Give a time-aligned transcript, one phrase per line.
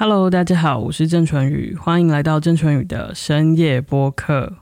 [0.00, 4.52] Hello，大家好，我是郑淳宇，欢迎来到郑淳宇的深夜播客。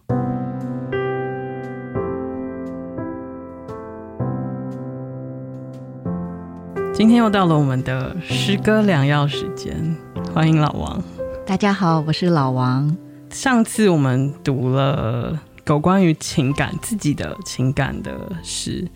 [6.94, 9.94] 今天又到了我们的诗歌良药时间，
[10.32, 11.02] 欢迎老王。
[11.44, 12.96] 大家好，我是老王。
[13.28, 18.88] 上次我们读了有关于情感、自己的情感的诗，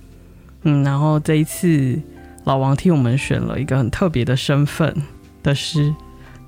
[0.63, 2.01] 嗯，然后这一次
[2.45, 4.97] 老王替我们选了一个很特别的身份
[5.43, 5.95] 的诗。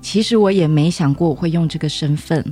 [0.03, 2.43] 其实我也没想过我会用这个身份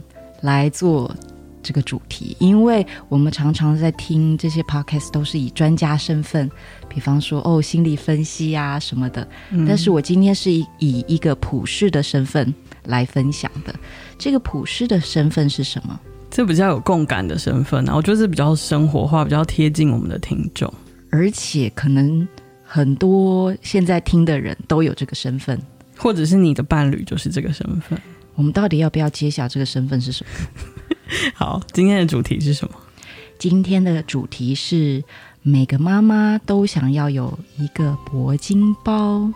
[0.41, 1.13] 来做
[1.61, 6.49] 这个主题，因为我们常常在听这些 podcast 都是以专家身份，
[6.89, 9.27] 比方说哦心理分析啊什么的。
[9.51, 12.51] 嗯、但是我今天是以以一个普世的身份
[12.85, 13.75] 来分享的。
[14.17, 15.99] 这个普世的身份是什么？
[16.31, 20.73] 这比较有共感的身份啊，我觉得是比较生活化、比较贴近我们的听众，
[21.11, 22.27] 而且可能
[22.63, 25.61] 很多现在听的人都有这个身份。
[26.01, 27.99] 或者是你的伴侣就是这个身份，
[28.33, 30.31] 我们到底要不要揭晓这个身份是什么？
[31.35, 32.73] 好，今天的主题是什么？
[33.37, 35.03] 今天的主题是
[35.43, 39.31] 每个妈妈都想要有一个铂金包，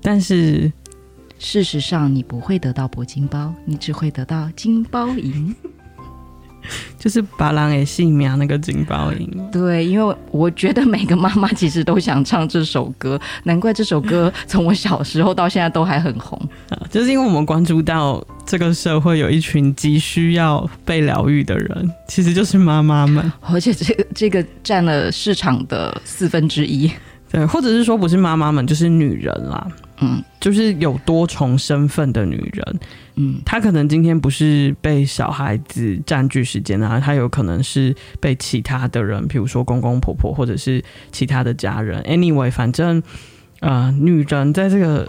[0.00, 0.72] 但是
[1.38, 5.54] 事实上你不会得到铂金包，你只会得到金包银。
[6.98, 16.38] 就是把狼给细苗那个警报音，对，因为我觉得每个妈妈其实都想唱这首歌， 难怪这首歌从我小时候到现在都还很红
[16.68, 16.78] 啊！
[16.90, 26.90] 就是因为我们关注到这个社会有一群急需要被疗愈的人，其实就是妈妈们，而且这个这个占了市场的四分之一，
[27.30, 29.66] 对，或者是说不是妈妈们，就是女人啦。
[30.00, 32.80] 嗯，就是有多重身份的女人，
[33.16, 42.02] 嗯，她可能今天不是被小孩子占据时间啊，她有可能是被其他的人，比如说公公婆婆或者是其他的家人。
[42.02, 43.02] Anyway，反正
[43.60, 45.06] 呃，女人在这个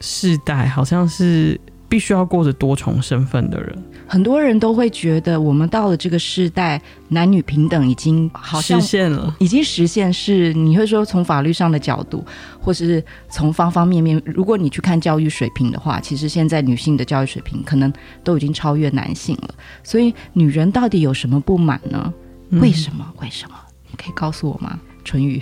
[0.00, 1.60] 世代好像是。
[1.90, 3.74] 必须要过着多重身份的人，
[4.08, 10.10] 很多人都会觉得，我们到了这个时代，男女平等已经好像实现了，已经实现。
[10.12, 12.24] 是你会说从法律上的角度，
[12.58, 17.92] 或是从方方面面，如果你去看教育水平的话，其实现在女性的教育水平可能
[18.24, 19.54] 都已经超越男性了。
[19.84, 22.12] 所以，女人到底有什么不满呢？
[22.48, 23.06] 嗯、为什么？
[23.20, 23.54] 为什么？
[23.90, 25.40] 你可以告诉我吗，淳予？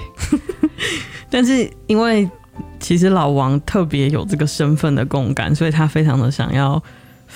[1.31, 2.29] 但是因为。
[2.81, 6.83] 其实老王特别有这个身份的共感，所以他非常的想要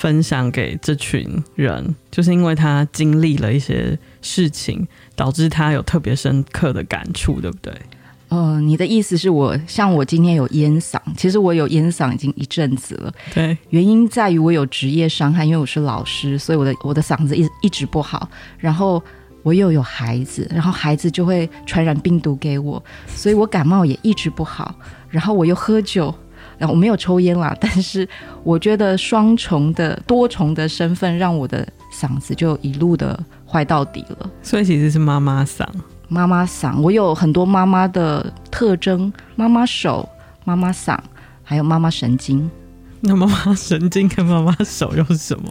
[0.00, 7.70] 分享给这群人，就是因为他经历了一些事情，导致他有特别深刻的感触，对不对？
[8.30, 19.02] 呃，你的意思是我像我今天有烟嗓，其实我有烟嗓已经一阵子了，对，原因在于我有职业伤害，因为我是老师，所以我的我的嗓子一一直不好，然后。
[19.42, 24.74] 我又有孩子，然后孩子就会传染病毒给我，所以我感冒也一直不好。
[25.08, 26.14] 然后我又喝酒，
[26.60, 28.06] 然后我没有抽烟啦， 但是
[28.44, 33.18] 我觉得双重的、多重的身份让我的嗓子就一路的
[33.50, 34.30] 坏到底了。
[34.42, 35.66] 所以其实是妈妈嗓，
[36.08, 36.78] 妈妈嗓。
[36.82, 40.06] 我有很多妈妈的特征：妈妈手、
[40.44, 40.98] 妈妈嗓，
[41.42, 42.48] 还有妈妈神经。
[43.00, 45.50] 那妈妈神经跟妈妈手又是什么？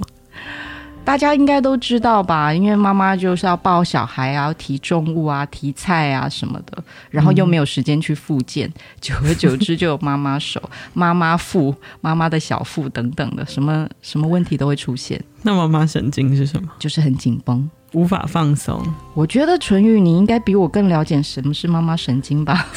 [1.09, 2.53] 大家应该都知道吧？
[2.53, 10.62] 因为妈妈就是要抱小孩啊，要提重物啊，提菜啊什么的，然后又没有时间去复健，嗯、久而久之就有妈妈手、
[10.94, 15.20] 妈妈腹、妈妈的小腹等等的，什么什么问题都会出现。
[15.42, 16.70] 那妈妈神经是什么？
[16.78, 18.80] 就是很紧绷，无法放松。
[19.16, 22.68] 我觉得纯玉，你应该比我更了解什么是妈妈神经吧？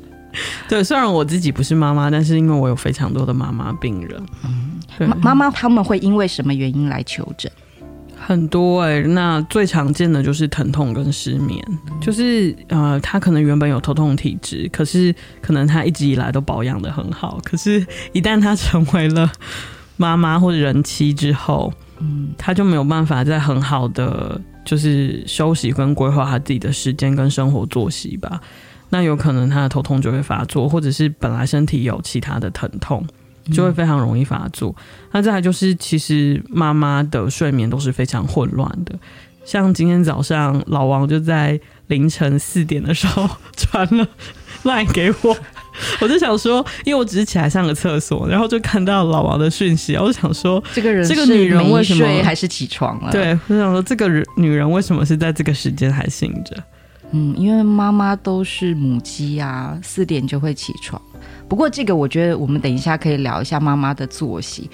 [0.68, 4.22] 对，虽然我自己不是妈妈，但是因为我有非常多的妈妈病人。
[4.44, 7.50] 嗯，妈妈他们会因为什么原因来求诊？
[8.22, 11.60] 很多哎、欸，那最常见的就是疼痛跟失眠，
[12.00, 19.28] 就是呃，他可能原本有头痛体质，可是可能他一直以来都保养的很好，可是，一旦他成为了
[19.96, 28.40] 妈妈或者人妻之后，嗯，他就没有办法再很好的就是休息跟规划他自己的时间跟生活作息吧，
[28.90, 33.04] 那有可能他的头痛就会发作，或者是本来身体有其他的疼痛。
[33.50, 34.74] 就会非常容易发作。
[35.12, 38.94] 那再来就是，其实妈妈的睡眠都是非常混乱的。
[39.44, 41.58] 像今天早上，老王就在
[41.88, 44.06] 凌晨四点的时候 传了
[44.64, 45.36] LINE 给我，
[46.00, 53.10] 我就想说，因为我只是起来上个厕所，然后就看到老王的讯息，我就想说，这个人这个女人为什么还是起床了？
[53.10, 56.62] 对，我想说，这个人女人为什么是在这个时间还醒着？
[57.12, 61.00] 嗯，因为妈妈都是母鸡啊，四点就会起床。
[61.48, 64.70] 不过这个，我觉得我们等一下可以聊一下妈妈的作息。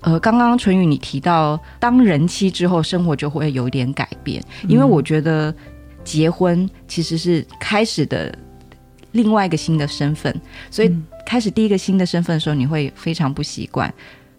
[0.00, 5.52] 呃，刚刚淳宇你提到，当人妻之后，生活就会有一点改变，因为我觉得
[6.04, 8.32] 结婚其实是开始的
[9.12, 10.94] 另外一个新的身份，所以
[11.26, 13.92] 开始第一个新的身份的时候，你会非常不习惯。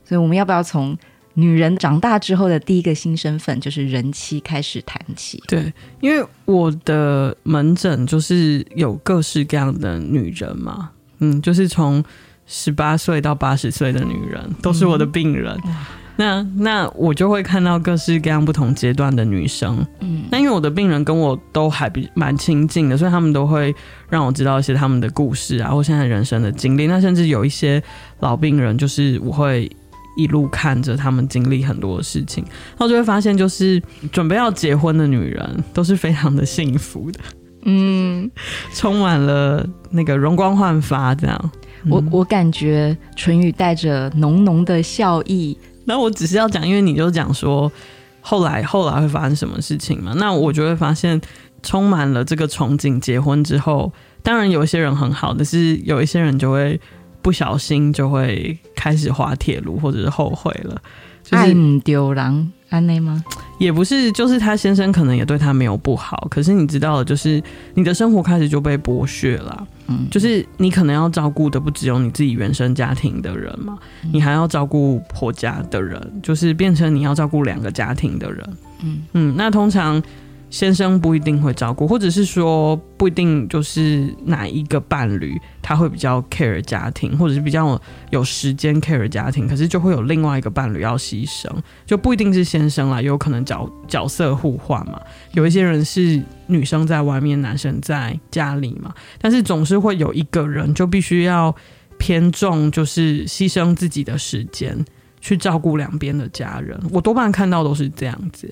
[0.05, 0.97] 所以我们要不要从
[1.39, 5.41] 女人长大之后的第一个新身份，就是人妻开始谈起？
[5.47, 5.71] 对，
[6.01, 12.03] 因为我的门诊就是有各式各样的女人嘛，嗯，就是从
[12.45, 15.57] 十八岁到八十岁的女人都是我的病人。
[15.65, 15.75] 嗯
[16.19, 23.73] 那那我就会看到各式各样不同阶段的女生，嗯，那因为我的病人跟我都还比蛮亲近的，所以他们都会
[24.09, 26.87] 让我知道一些他们的故事啊，或现在人生的经历。
[26.87, 27.81] 那甚至有一些
[28.19, 29.71] 老病人，就是我会
[30.19, 33.81] 一路看着他们经历很多的事情，然后就会发现，就是
[34.11, 37.19] 准备要结婚的女人都是非常的幸福的，
[37.63, 38.29] 嗯，
[38.73, 41.51] 充满了那个容光焕发这样。
[41.85, 45.57] 嗯、我我感觉淳于带着浓浓的笑意。
[45.85, 47.71] 那我只是要讲，因为你就讲说
[48.19, 50.13] 后来后来会发生什么事情嘛？
[50.17, 51.19] 那我就会发现
[51.63, 52.99] 充满了这个憧憬。
[52.99, 56.79] 结婚之后，当然有一些人很好，但是有一些人就会
[57.21, 60.81] 不小心就会开始滑铁卢，或者是后悔了。
[61.23, 62.51] 就是、爱唔丢人。
[62.69, 63.23] 安内吗？
[63.57, 67.41] 也不是，就是他先生可能也对他没有不好，可是你知道的，就是
[67.73, 69.67] 你的生活开始就被剥削了。
[69.87, 78.57] 嗯，就是你可能要照顾的不只有你自己原生家庭的人嘛，嗯、你还要照顾婆家的人，就是变成你要照顾两个家庭的人。
[78.83, 80.01] 嗯嗯，那通常。
[80.49, 87.79] 先生不一定会照顾，或者是说不一定就是哪一个伴侣他会比较 care 家庭，或者是比较
[88.09, 91.47] 有时间 care 家庭，可是就会有另外一个伴侣要牺牲，
[91.85, 94.99] 就不一定是先生啦，有可能角角色互换嘛。
[95.33, 101.55] 有一些人是女生在外面，男生在家里嘛，但是总是会有一个人就必须要
[101.99, 104.83] 偏重，就是牺牲自己的时间
[105.21, 106.79] 去照顾两边的家人。
[106.91, 108.49] 我多半看到都是这样子。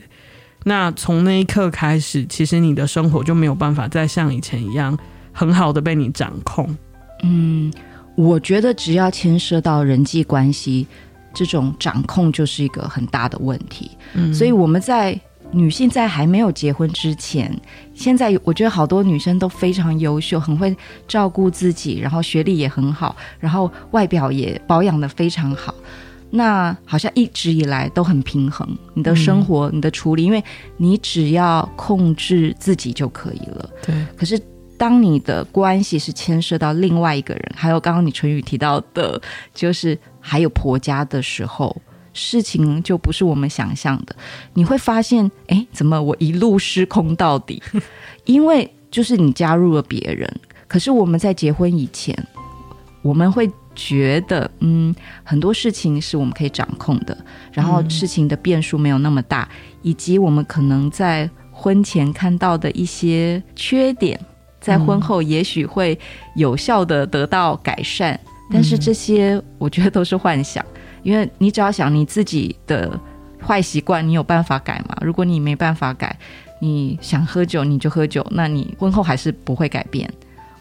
[0.67, 4.97] 那从那一刻开始，其实你的生活就没有办法再像以前一样
[5.31, 6.67] 很好的被你掌控。
[7.23, 7.71] 嗯，
[8.15, 10.85] 我觉得只要牵涉到人际关系，
[11.33, 13.91] 这种掌控就是一个很大的问题。
[14.13, 15.17] 嗯，所以我们在
[15.51, 17.49] 女性在还没有结婚之前，
[17.93, 20.75] 现在我觉得好多女生都非常优秀，很会
[21.07, 25.73] 照顾自己，然后学历也很好，然后外表也保养得非常好。
[26.29, 30.43] 那好像一直以来都很平衡，你的生活、嗯、你的处理，因为
[30.75, 33.69] 你只要控制自己就可以了。
[33.85, 33.95] 对。
[34.17, 34.37] 可是
[34.77, 39.19] 当你的关系是牵涉到另外一个人，还有刚刚你淳于提到的，
[39.53, 41.75] 就是还有婆家的时候，
[42.13, 44.15] 事情就不是我们想象的。
[44.53, 47.63] 你会发现，哎，怎么我一路失控到底？
[48.25, 50.29] 因为就是你加入了别人。
[50.67, 52.13] 可是我们在结婚以前，
[53.01, 53.49] 我们会。
[53.77, 54.93] 觉得嗯，
[55.23, 57.15] 很多事情是我们可以掌控的，
[57.53, 64.19] 然后事情的变数没有那么大，嗯、以及我们可能在婚前看到的一些缺点，
[64.59, 65.97] 在婚后也许会
[66.35, 68.13] 有效的得到改善。
[68.25, 70.65] 嗯、但是这些我觉得都是幻想，
[71.03, 72.99] 因为你只要想你自己的
[73.45, 74.97] 坏习惯，你有办法改吗？
[75.01, 76.17] 如果你没办法改，
[76.59, 80.11] 你想喝酒你就喝酒，那你婚后还是不会改变。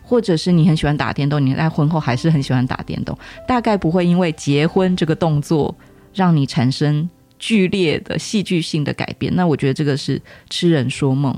[0.08, 5.74] 或者是你很喜欢打电动，你在婚后还是很喜欢打电动，大概不会因为结婚这个动作
[6.14, 7.10] 让你产生
[7.40, 9.34] 剧烈的戏剧性的改变。
[9.34, 11.34] 那我觉得这个是痴人说梦，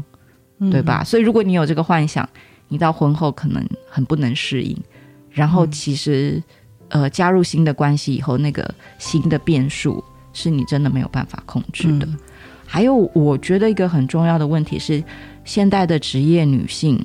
[0.70, 1.00] 对吧？
[1.00, 2.28] 嗯、所以如果你有这个幻想，
[2.68, 4.76] 你到婚后可能很不能适应。
[5.30, 6.42] 然后其实，
[6.90, 10.04] 嗯、呃，加入新的关系以后，那个新的变数
[10.34, 12.04] 是你真的没有办法控制的。
[12.04, 12.18] 嗯、
[12.66, 15.02] 还有，我觉得一个很重要的问题是，
[15.44, 17.02] 现代的职业女性。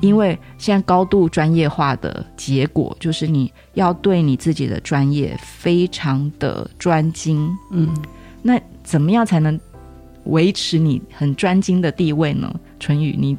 [0.00, 7.50] 因为现在高度专业化的结果，就是你要对你自己的专业非常的专精。
[7.70, 7.88] 嗯，
[8.42, 9.58] 那怎么样才能
[10.24, 12.52] 维持你很专精的地位呢？
[12.78, 13.36] 淳于，你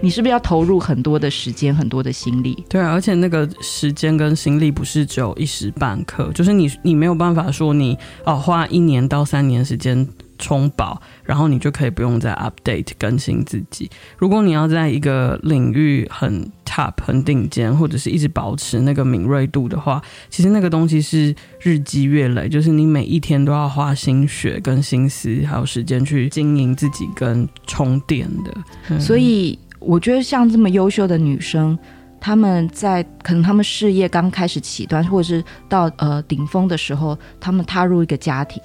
[0.00, 2.64] 你是不是要投入很多的时间、很多的心力？
[2.68, 10.06] 对啊，而且那个时间跟心力不是只有一时半刻，就是你你没有办法说你哦花一年到三年时间。
[10.38, 13.90] 充饱，然后你就可以不用再 update 更新自己。
[14.18, 28.98] 如果你要在一个领域很 top 很顶尖，或者是一直保持那个敏锐度的话，其实那个东西是日积月累，就是你每一天都要花心血跟心思，还有时间去经营自己跟充电的。
[28.98, 31.78] 所以我觉得像这么优秀的女生，
[32.20, 38.62] 她们在可能她们事业刚开始起端，或者是到呃顶峰的时候，她们踏入一个家庭。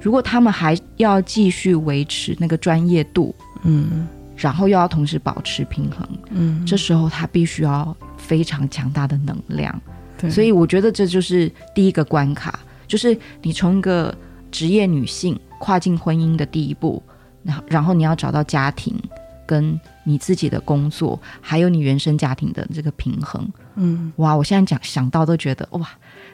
[0.00, 9.78] 如果他们还要继续维持那个专业度，嗯，然后又要同时保持平衡，嗯，这时候他必须要非常强大的能量。
[10.18, 14.14] 对，所以我觉得这就是第一个关卡，就是你从一个
[14.50, 17.02] 职业女性跨进婚姻的第一步，
[17.42, 18.98] 然后然后你要找到家庭
[19.46, 23.46] 跟你自己的工作，还有你原生家庭的这个平衡。
[23.76, 25.86] 嗯，哇，我现在讲想到都觉得哇，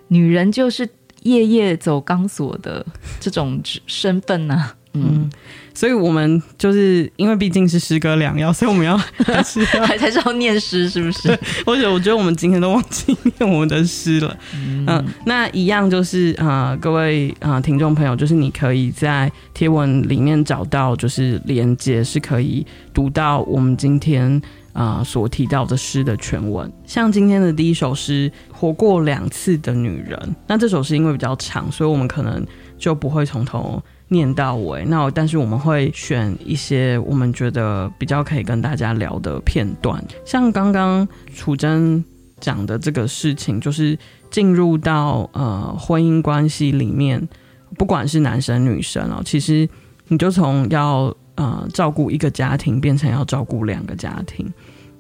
[0.07, 0.89] 女人就是。
[1.27, 2.85] 夜夜走钢索的
[3.21, 4.75] 这种身份呢、啊。
[4.99, 5.31] 嗯，
[5.75, 11.39] 所以我们就是因为毕竟是诗歌良药，所以我们要 还是要还是要念诗，是不是？
[11.67, 14.35] 或者我觉得我们今天都忘记念我们的诗了。
[14.55, 24.41] 嗯、呃，那一样就是啊、呃，各位啊、呃、听众朋友，就是你可以在贴文里面找到，就是连接是可以读到我们今天
[24.77, 26.71] 啊、所提到的诗的全文。
[26.85, 32.47] 像今天的第一首诗《活过两次的女人》，那这首诗因为比较长，所以我们可能
[32.79, 33.83] 就不会从头。
[34.09, 42.05] 念到尾，那但是我们会选一些我们觉得比较可以跟大家聊的片段，像刚刚楚真
[42.39, 43.99] 讲的这个事情，就是
[44.31, 47.29] 进入到呃婚姻关系里面，
[47.77, 49.69] 不管是男生女生哦，其实
[50.07, 54.49] 你就从要呃照顾一个家庭变成要照顾两个家庭，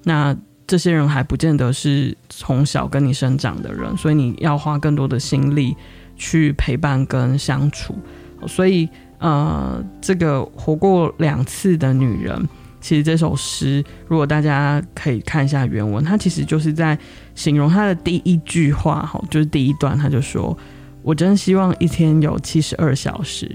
[0.09, 0.37] 那
[0.69, 5.77] 这些人还不见得是从小跟你生长的人，所以你要花更多的心力
[6.15, 7.93] 去陪伴跟相处。
[8.47, 12.49] 所以，呃，这个活过两次的女人，
[12.81, 16.97] 其实这首诗，如果大家可以看一下原文，它其实就是在
[17.35, 20.57] 形容她的第一句话，哈，就是第一段，她就说
[21.03, 23.53] ：“我真希望一天有七十二小时，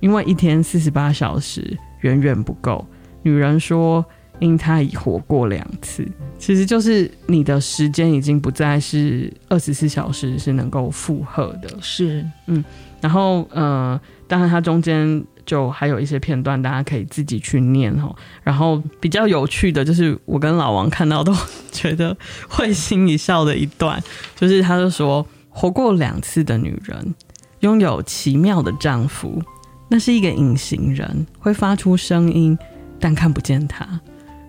[0.00, 2.86] 因为一天四十八小时远远不够。”
[3.22, 4.02] 女人说
[4.40, 6.06] ：“因他已活过两次。”
[6.38, 12.64] 其实就是你的时间已经不再是二十四小时是能够负荷的，是，嗯。
[13.00, 18.14] 然后，呃，当然，它中间就还有一些片段，大家可以自己去念哈。
[18.42, 21.34] 然后比较有趣的就是，我跟老王看到都
[21.72, 22.14] 觉得
[22.46, 24.02] 会心一笑的一段，
[24.36, 27.14] 就是他就说，活过两次的女人，
[27.60, 29.42] 拥有奇妙的丈夫，
[29.88, 32.58] 那是一个隐形人，会发出声音，
[32.98, 33.98] 但看不见他。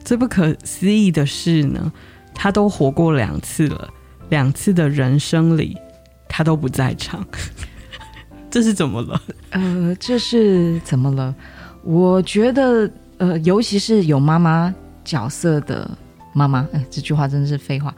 [0.04, 1.92] 最不可思议的是呢，
[2.34, 3.90] 他都活过两次了，
[4.30, 5.78] 两次的人生里，
[6.28, 7.26] 他都不在场。
[8.50, 9.22] 这是怎么了？
[9.52, 11.34] 呃，这是怎么了？
[11.84, 14.74] 我觉得，呃，尤其是有妈妈
[15.06, 15.90] 角色的
[16.34, 17.96] 妈妈，哎，这句话真的是废话，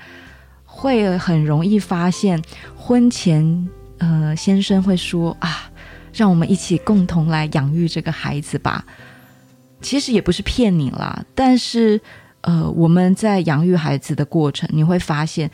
[0.64, 2.40] 会很容易发现
[2.76, 3.68] 婚前，
[3.98, 5.72] 呃，先生会说啊，
[6.14, 8.86] 让我们一起共同来养育这个孩子吧。
[9.84, 12.02] 其实也不是骗你啦，但是，
[12.42, 15.52] 呃，我们在养育孩子的过程，你会发现，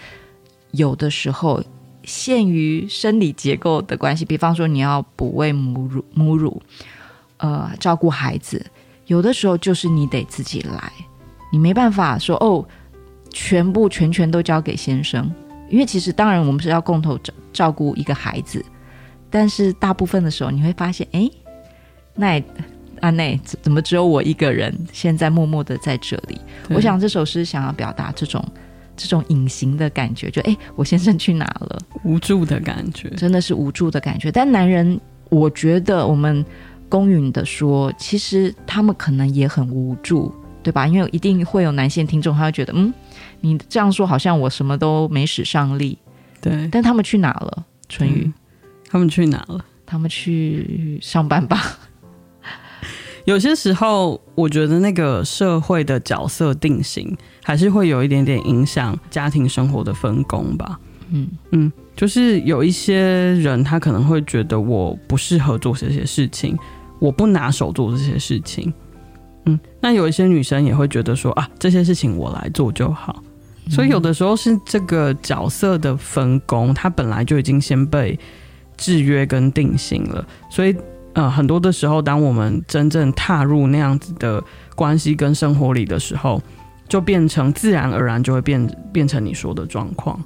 [0.71, 1.61] 有的时候。
[2.05, 6.59] 限于生理结构的关系，比方说你要哺喂母乳，母乳，
[7.37, 8.65] 呃，照顾孩子，
[9.05, 10.91] 有的时候就是你得自己来，
[11.51, 12.65] 你没办法说哦，
[13.29, 15.31] 全部全权都交给先生，
[15.69, 18.65] 因为其实当然我们是要共同照照顾一个孩子，
[19.29, 21.29] 但是大部分的时候你会发现，哎，
[22.15, 22.41] 那
[23.01, 26.39] 阿内怎么只有我一个人现在默默的在这里？
[26.69, 28.43] 我想这首诗想要表达这种。
[29.01, 31.79] 这种隐形的感觉，就哎，我先生去哪了？
[32.03, 34.29] 无助的感觉，真的是无助的感觉。
[34.29, 36.45] 但男人，我觉得我们
[36.89, 40.85] 公允的说，其实他们可能也很无助，对吧？
[40.85, 42.93] 因为一定会有男性听众，他会觉得，嗯，
[43.39, 45.97] 你这样说好像我什么都没使上力。
[46.41, 47.65] 对，但他们去哪了？
[47.87, 48.29] 春雨，
[48.89, 49.63] 他们去哪了？
[49.85, 51.79] 他们去上班吧。
[53.29, 60.79] 有些时候，我觉得那个社会的角色定型，还是会有一点点影响家庭生活的分工吧。
[61.11, 62.99] 嗯嗯，就是有一些
[63.35, 66.57] 人，他可能会觉得我不适合做这些事情，
[66.97, 68.73] 我不拿手做这些事情。
[69.45, 73.21] 嗯，那有一些女生也会觉得说啊，这些事情我来做就好。
[73.69, 78.17] 所以有的时候是这个角色的分工，它本来就已经先被
[78.75, 80.75] 制约跟定型了，所以。
[81.13, 84.41] 呃，很多的时候，当我们真正踏入那样子的
[84.75, 86.41] 关系跟生活里的时候，
[86.87, 90.17] 就变成自然而然就会变变成你说的状况，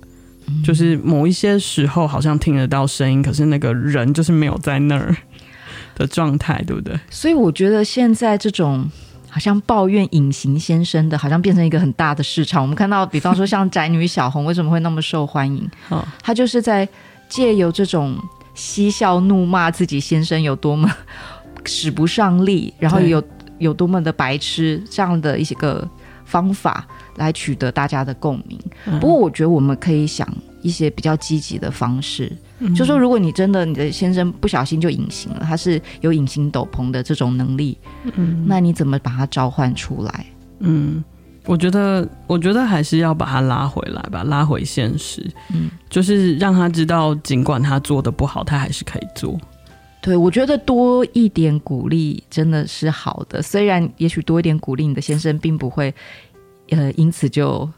[0.47, 5.15] 嗯，就是某一些时候好像听得到声音，可是那个人就是没有在那儿
[5.95, 6.99] 的状态，对不对？
[7.09, 8.87] 所以我觉得现在这种
[9.29, 12.61] 好像抱怨隐形先生的，好像变成一个很大的市场。
[12.61, 15.67] 我们看到，比方说像宅女小红为什么会那么受欢迎？
[15.89, 16.87] 哦，她就是在
[17.29, 18.17] 借由这种。
[18.53, 20.89] 嬉笑怒骂自己先生有多么
[21.65, 23.23] 使不上力，然后有
[23.59, 25.87] 有多么的白痴，这样的一些个
[26.25, 26.85] 方法
[27.17, 28.59] 来取得大家的共鸣。
[28.85, 28.99] 嗯。
[28.99, 30.27] 不过，我觉得我们可以想
[30.61, 37.77] 一些比较积极的方式，嗯，就说如果你真的你的先生不小心就隐形了，他是有隐形斗篷的这种能力，
[38.15, 40.25] 嗯，那你怎么把他召唤出来？
[40.59, 41.03] 嗯。
[41.45, 45.29] 我觉得，我觉得还是要把他拉回来吧，拉回现实。
[45.53, 49.37] 嗯，就是让他知道，尽管他做的不好，他还是可以做。
[50.01, 53.41] 对，我觉得多一点鼓励真的是好的。
[53.41, 55.93] 虽然也许多一点鼓励，你的先生并不会，
[56.69, 57.69] 呃，因此就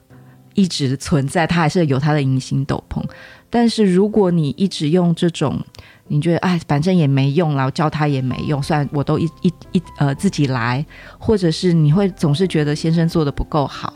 [0.54, 3.04] 一直存在，他还是有他的隐形斗篷。
[3.50, 5.60] 但是如果你一直用这种，
[6.08, 10.86] 你觉得哎，反正也没用，然后教他也没用，虽然我都一一一呃自己来，
[11.18, 13.94] 或者是你会总是觉得先生做的不够好，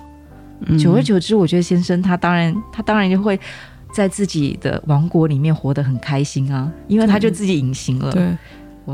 [0.66, 3.40] 嗯、久而久之，我觉得先生他当然他当然就会
[3.94, 8.12] 在自己的王国里面活得很开心啊，因为他就自己隐形了。
[8.12, 8.38] 对。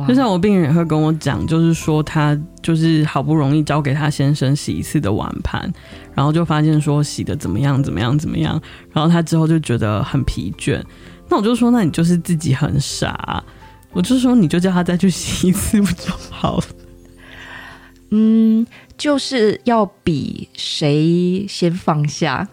[0.10, 5.72] 就像我病人也会跟我讲，就是说他就是好不容易交给他先生洗一次的碗盘，
[6.14, 10.82] 然后就发现说洗的怎么样怎么样怎么样，然后他之后就觉得很疲倦。
[11.30, 13.44] 那我就说，那你就是自己很傻。
[13.92, 16.64] 我就说，你就叫他再去洗一次不就好了？
[18.12, 18.66] 嗯，
[18.98, 22.48] 就是要比谁先放下。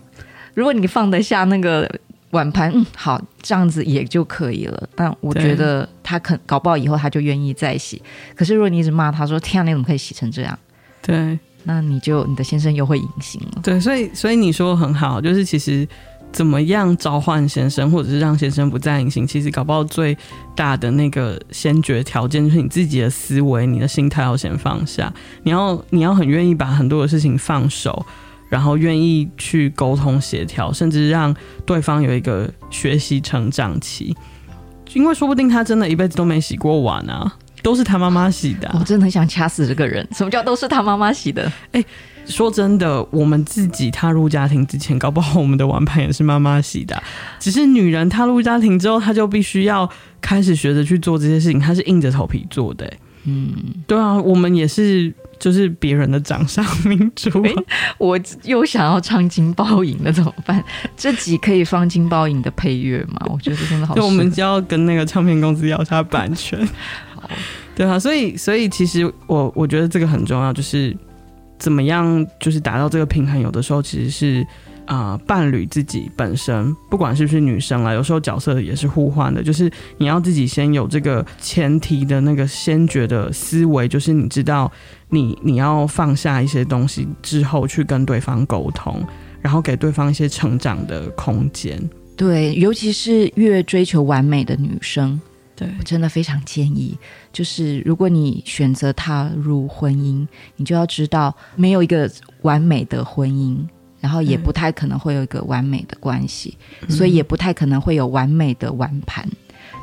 [0.55, 1.89] 如果你放得下那个。
[2.33, 4.89] 碗盘，嗯，好，这样子也就可以了。
[4.95, 8.01] 但我觉得他肯搞不好以后他就愿意再洗。
[8.35, 10.59] 可是如果你一直骂他说：“天啊，你怎么可以洗成这样？”
[11.03, 13.61] 对，那你就你的先生又会隐形了。
[13.63, 15.87] 对，所以所以你说很好，就是其实
[16.33, 20.17] 怎么样召唤先生，或者是让先生不再隐形，其实搞不好最
[20.57, 25.13] 大的那个先决条件就是你自己的思维、你的心态要先放下。
[25.43, 28.05] 你要你要很愿意把很多的事情放手。
[28.49, 31.35] 然后愿意去沟通协调，甚至让
[31.65, 34.15] 对方有一个学习成长期，
[34.93, 38.77] 因为说不定他真的一辈子都没洗过碗啊，都是他妈妈洗的啊。
[38.79, 41.51] 我真的很想掐死这个人，什么叫都是他妈妈洗的？
[41.73, 41.83] 哎，
[42.27, 47.03] 说真的，我们自己踏入家庭之前，搞不好我们的碗盘也是妈妈洗的啊。
[47.39, 49.89] 只是女人踏入家庭之后，她就必须要
[50.21, 52.93] 开始学着去做这些事情，她是硬着头皮做的。
[53.25, 53.53] 嗯，
[53.87, 55.13] 对啊，我们也是。
[55.43, 57.29] 就是别人的掌上明珠，
[57.99, 60.63] 我又想要唱金包银了，怎么办？
[60.97, 63.27] 这集可以放金包银的配乐吗？
[63.29, 63.93] 我觉得真的好。
[63.97, 66.57] 就我们就要跟那个唱片公司要下版权。
[67.21, 67.29] 好，
[67.75, 70.97] 对啊，所以所以其实我我觉得这个很重要，就是
[71.63, 73.41] 怎么样，就是达到这个平衡。
[73.41, 74.47] 有的时候其实是。
[74.85, 79.41] 啊、伴侣自己本身，不管是不是女生啦，有时候角色也是互换的。
[79.41, 84.71] 就是你要自己先有这个前提的那个先决的思维，就是你知道
[85.09, 89.01] 你你要放下一些东西之后，去跟对方沟通，
[89.41, 91.81] 然后给对方一些成长的空间。
[92.17, 95.19] 对，尤其是越追求完美的女生，
[95.55, 96.99] 对，我真的非常建议，
[97.33, 102.11] 就是如果你选择踏入婚姻，你就要知道没有一个
[102.43, 103.59] 完美的婚姻。
[104.01, 109.25] 然后也不太可能会有一个完美的关系，嗯、所以也不太可能会有完美的碗盘，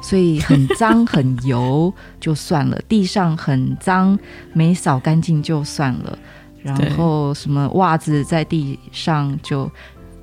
[0.01, 4.19] 所以很脏很油就算了，地上很脏
[4.51, 6.19] 没扫干净就算了，
[6.61, 9.71] 然后什么袜子在地上就，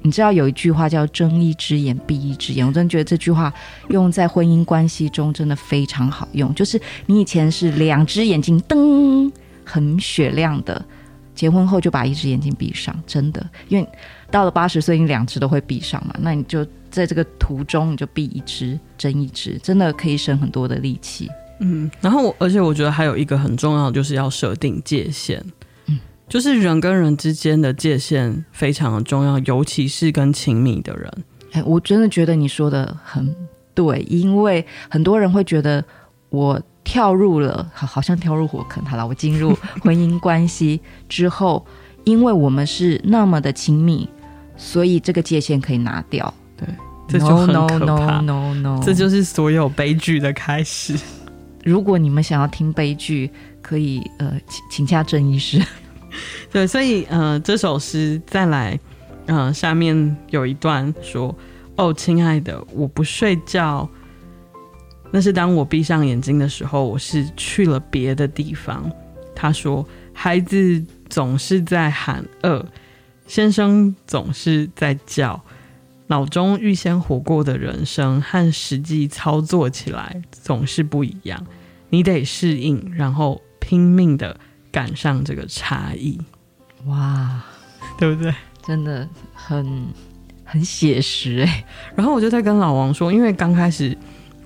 [0.07, 3.53] 你知道有一句话叫睁一只眼闭一只眼，我真的觉得这句话
[3.89, 9.31] 用在婚姻关系中真的非常好用，就是你以前是两只眼睛瞪
[9.65, 10.81] 很雪亮的。
[11.35, 13.87] 结婚后就把一只眼睛闭上，真的，因为
[14.31, 16.15] 到了八十岁，你两只都会闭上嘛。
[16.21, 21.29] 那你就在这个途中，你就闭一只，睁一只，真的可以省很多的力气。
[21.59, 25.45] 嗯，然后而且我觉得还有一个很重要，就是要设定界限。
[26.27, 31.13] 嗯，就是人跟人之间的界限非常的重要，尤其是跟亲密的人。
[31.53, 33.35] 哎，我真的觉得你说的很
[33.75, 35.85] 对，因为很多人会觉得
[36.31, 36.61] 我。
[36.89, 38.83] 跳入了，好，好像跳入火坑。
[38.85, 41.67] 好了，我进入婚姻关系之后，
[42.05, 44.09] 因为我们是那么的亲密，
[44.57, 46.33] 所以这个界限可以拿掉。
[46.57, 46.69] 对，
[47.09, 48.21] 这就很可怕。
[48.21, 48.83] No, no, no, no, no.
[48.85, 50.97] 这就是所有悲剧的开始。
[51.65, 53.29] 如果你们想要听悲剧，
[53.61, 55.61] 可以呃，请请假郑医师。
[56.53, 58.79] 对，所以呃，这首诗再来，
[59.27, 61.37] 呃，下面有一段说
[61.77, 63.89] ：“哦，亲爱的，我不睡觉。”
[65.13, 68.91] 那是当我闭上眼睛的时候，我是去了别的地方。
[69.35, 72.67] 他说：“孩子总是在喊饿，
[73.27, 75.41] 先生总是在叫，
[76.09, 81.47] 脑中预先活过的人生和实际操作起来总是不一样。
[81.91, 84.39] 你得适应，然后拼命的
[84.77, 86.21] 赶上这个差异。”
[86.85, 87.43] 哇，
[87.99, 88.35] 对不对？
[88.63, 89.67] 真的很
[90.45, 91.65] 很写实哎。
[91.95, 93.97] 然后我就在跟老王说，因为刚开始。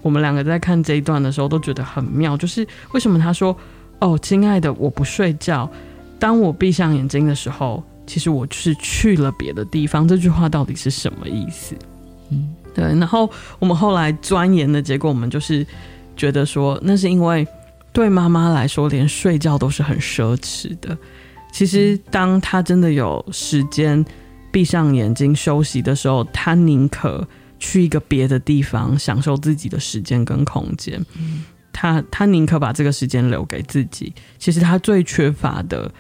[0.03, 3.55] 我们两个在看这一段的时候都觉得很妙，就是为什么他说
[4.01, 5.71] ：“哦，亲爱的，我不睡觉。
[6.19, 11.77] 当我闭上眼睛的时候，其实我是去了别的地方。”这句话到底是什么意思？
[12.31, 12.83] 嗯，对。
[12.83, 15.67] 然后我们后来钻研的结果，我们就是
[16.17, 17.47] 觉得说，那是因为
[17.93, 20.97] 对妈妈来说，连睡觉都是很奢侈的。
[21.53, 24.05] 其实，当她真的有时间
[24.51, 27.27] 闭上眼睛休息的时候，她宁可。
[27.63, 34.11] 去一个别的地方享受自己的时间跟空间，嗯、他他宁可把这个时间留给自己。
[34.39, 35.93] 其实她最缺乏的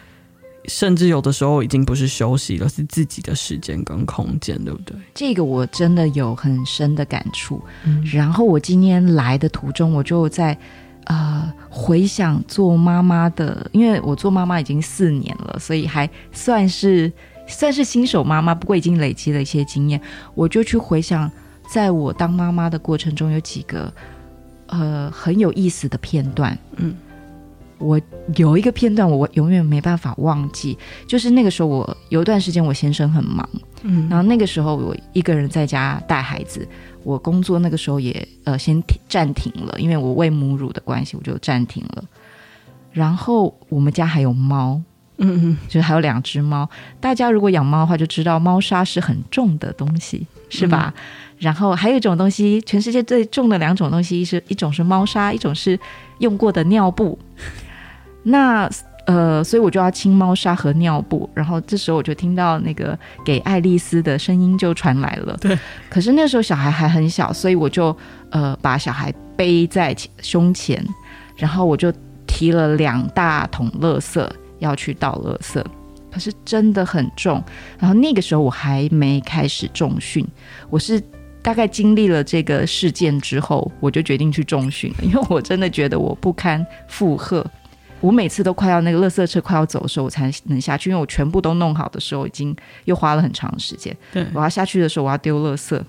[0.64, 4.96] 甚至有的时候已经不是休息了，是自己的时间跟空间，对不对？
[5.14, 7.62] 这个我真的有很深的感触。
[7.84, 10.56] 嗯，然后我今天来的途中，我就在
[11.10, 17.12] 呃回想做妈妈的，因为我做妈妈已经四年了，所以还算是
[17.48, 20.00] 算是新手妈妈，不过已经累积了一些经验。
[20.34, 21.28] 我就去回想，
[21.68, 23.92] 在我当妈妈的过程中，有几个
[24.68, 26.56] 呃很有意思的片段。
[26.76, 26.94] 嗯。
[27.78, 27.98] 我
[28.36, 33.48] 有一个片段，我永远没办法忘记，就是那个时候，我有一段时间我先生很忙，
[33.84, 36.68] 嗯，然后那个时候我一个人在家带孩子，
[37.02, 42.04] 我工作那个时候也呃先暂停了，因为我喂母乳的关系，我就暂停了。
[42.92, 44.80] 然后我们家还有猫，
[45.18, 46.68] 嗯嗯，就是还有两只猫。
[47.00, 50.92] 大家如果养猫的话，就知道猫砂是很重的东西，是吧？
[50.96, 51.02] 嗯。
[51.38, 55.78] 然后还有一种东西，全世界最重的两种东西是一种是猫砂，一种是
[56.18, 57.18] 用过的尿布。
[58.24, 58.68] 那
[59.10, 65.36] 呃，所以我就要清猫砂和尿布，然后这时候我就听到那个给爱丽丝的声音就传来了。
[65.40, 67.96] 对，可是那时候小孩还很小，所以我就
[68.30, 70.80] 呃把小孩背在胸前，
[71.34, 71.92] 然后我就
[72.24, 74.24] 提了两大桶垃圾
[74.60, 75.60] 要去倒垃圾，
[76.12, 77.42] 可是真的很重。
[77.80, 80.24] 然后那个时候我还没开始重训，
[80.68, 81.02] 我是
[81.42, 87.44] 大概经历了这个事件之后，我就决定去重训了，因为我真的觉得我不堪负荷。
[88.00, 93.96] 我每次都快要那个垃圾车快要走的时候，我才能下去，因为我全部都弄好的时候，已经又花了很长时间。
[94.12, 95.80] 对，我要下去的时候，我要丢垃圾，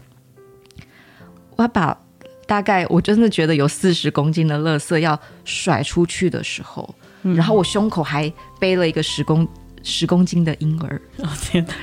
[1.56, 1.98] 我要把
[2.46, 6.94] 大概我真的觉得有四十公斤的垃圾要甩出去的时候，
[7.24, 9.48] 嗯、然后我胸口还背了一个十公
[9.82, 11.02] 十公斤的婴儿。
[11.20, 11.74] 哦天哪！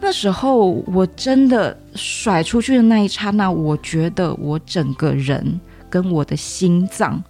[0.00, 5.60] 那时候我真的甩出去的那一刹那，我觉得我整个人
[5.90, 7.22] 跟我的心脏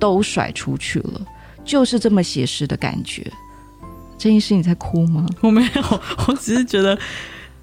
[0.00, 1.20] 都甩出去了。
[1.68, 3.30] 就是这么写实的感觉。
[4.16, 5.26] 这件事你在哭吗？
[5.42, 6.98] 我没有， 我只是觉得，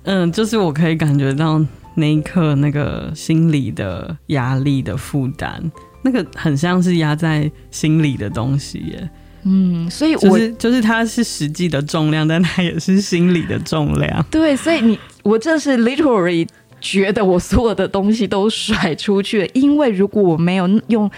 [0.03, 1.59] 嗯，就是我可以感觉到
[1.95, 5.59] 那一刻那个心理的压力的负担，
[6.03, 9.09] 那个很像是压在心里的东西耶。
[9.43, 14.23] 嗯，所以我就是就是它是实际的重量，但它也是心理的重量。
[14.29, 16.47] 对，所以你我这是 literally
[16.79, 21.11] 觉得我所有的东西都甩出去了，因为如果我没有用。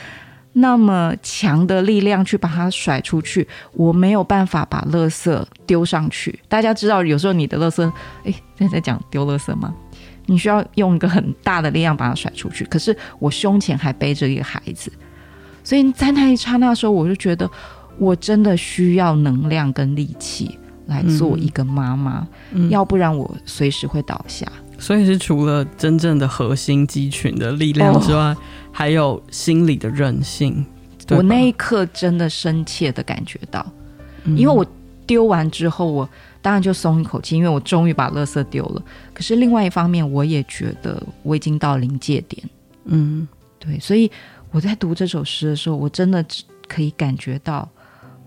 [0.59, 6.39] 那么强的力量去把它甩出去，我没有办法把垃圾丢上去。
[6.47, 7.83] 大家知道，有时候你的垃圾，
[8.23, 9.73] 哎，现在在讲丢垃圾吗？
[10.25, 12.65] 你需要用一个很大的力量把它甩出去。
[12.65, 14.91] 可是我胸前还背着一个孩子，
[15.63, 17.49] 所以在那一刹那的时候，我就觉得
[17.99, 24.45] 我真的需要能量跟力气来做一个妈妈，嗯，要不然我随时会倒下。
[24.77, 28.19] 所以是除了真正的核心肌群的力量之外。
[28.19, 28.37] 哦
[28.69, 30.63] 还有心理的韧性，
[31.09, 33.65] 我那一刻真的深切的感觉到，
[34.25, 34.63] 嗯、因为我
[35.07, 36.07] 丢完之后，我
[36.43, 38.83] 当然就松一口气，因为我终于把垃圾丢了。
[39.15, 42.47] 可是另外一方面，我也觉得我已经到临界点。
[42.85, 44.11] 嗯，对，所以
[44.51, 46.23] 我在读这首诗的时候，我真的
[46.67, 47.67] 可以感觉到，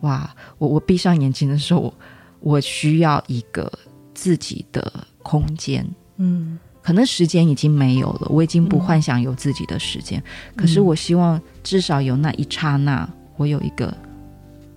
[0.00, 1.94] 哇，我我闭上眼睛的时候，我，
[2.40, 3.70] 我需要一个
[4.14, 5.88] 自己的空间。
[6.20, 6.59] 嗯。
[6.83, 10.18] 可能时间已经没有了，我已经不幻想有自己的时间。
[10.18, 13.06] 嗯、可是我希望至少有那一刹那，
[13.37, 13.94] 我有一个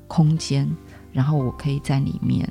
[0.06, 0.70] 空间，
[1.14, 2.46] 然后我可以在里面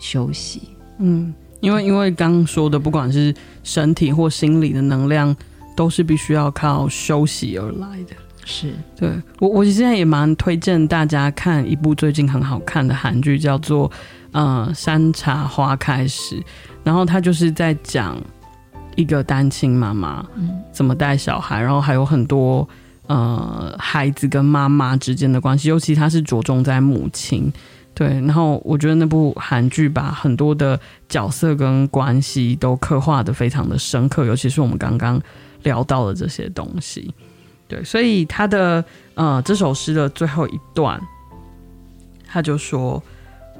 [0.00, 0.70] 休息。
[0.98, 3.32] 嗯，因为因为刚刚说的，不管是
[3.62, 5.34] 身体或心理的能量，
[5.76, 8.16] 都是必须要靠休息而来的。
[8.44, 13.88] 是，对，我我现在也蛮推荐大家看一部最近很好看的韩剧，叫做
[14.32, 16.34] 《呃山茶花开时》，
[16.82, 18.20] 然后他就是在讲。
[18.96, 20.26] 一个单亲妈妈，
[20.72, 22.66] 怎么带小孩，然后还有很多
[23.06, 27.52] 呃孩子跟妈妈之间的关系，尤其他是着重在母亲，
[27.94, 28.08] 对。
[28.22, 35.20] 然后我觉得那部韩剧把很多的角色跟关系都刻画的非常的深刻，尤其是我们刚刚
[35.62, 37.14] 聊到的这些东西，
[37.68, 37.84] 对。
[37.84, 38.82] 所以他的
[39.14, 40.98] 呃这首诗的最后一段，
[42.26, 43.02] 他就说：“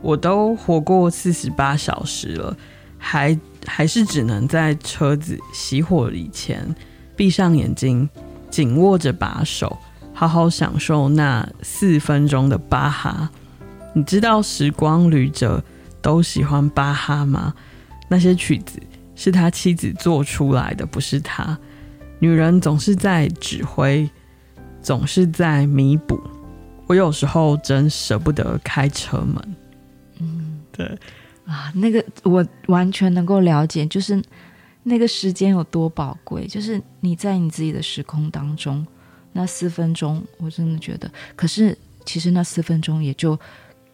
[0.00, 2.56] 我都活过四十八小时了，
[2.96, 6.74] 还。”还是只能在车子熄火以前，
[7.14, 8.08] 闭上眼睛，
[8.48, 9.76] 紧握着把手，
[10.14, 13.30] 好好享受那四分钟的巴哈。
[13.92, 15.62] 你知道时光旅者
[16.00, 17.52] 都喜欢巴哈吗？
[18.08, 18.80] 那些曲子
[19.14, 21.58] 是他妻子做出来的，不是他。
[22.18, 24.08] 女人总是在指挥，
[24.80, 26.18] 总是在弥补。
[26.86, 29.56] 我有时候真舍不得开车门。
[30.20, 30.98] 嗯，对。
[31.46, 34.20] 啊，那个我完全能够了解，就是
[34.82, 38.84] 那个时间有多宝贵，就是你在你自己的时空当中，
[39.32, 43.38] 那四分钟，我真的觉得，可是其实那四分钟也就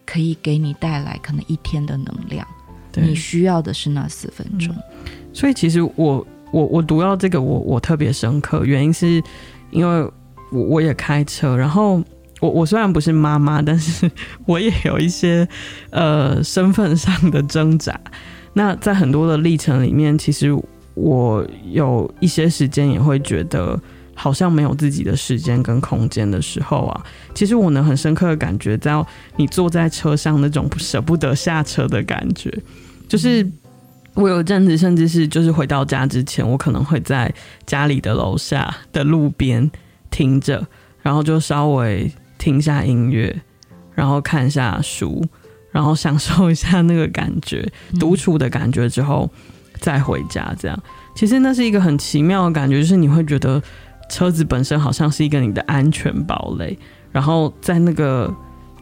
[0.07, 2.47] 可以给你带来可能一天的能量。
[2.95, 4.75] 你需要的是那四分钟。
[4.77, 9.23] 嗯，所以其实我我我读到这个我我特别深刻，原因是
[9.71, 10.03] 因为
[10.51, 12.03] 我我也开车，然后
[12.43, 14.11] 我我虽然不是妈妈， 但是
[14.47, 15.49] 我也有一些
[15.91, 17.99] 呃身份上的挣扎。
[18.55, 20.49] 那在很多的历程里面，其实
[20.95, 23.81] 我有一些时间也会觉得
[24.15, 27.03] 好像没有自己的时间跟空间的时候啊，
[27.33, 32.53] 其实我能很深刻的感觉到你坐在车上那种舍不得下车的感觉。
[33.09, 33.47] 就是
[34.15, 37.33] 我有阵子，甚至是就是回到家之前，我可能会在
[37.65, 39.71] 家里的楼下的路边
[40.11, 40.67] 停着，
[41.01, 43.41] 然后就稍微听一下音乐，
[43.95, 45.25] 然后看一下书，
[45.71, 49.31] 然后享受一下那个感觉，独处的感觉之后
[49.79, 50.53] 再回家。
[50.59, 50.83] 这样，
[51.15, 53.63] 其实那是一个很奇妙的感觉，就是你会觉得
[54.09, 56.77] 车子本身好像是一个你的安全堡垒，
[57.13, 58.35] 然后在那个。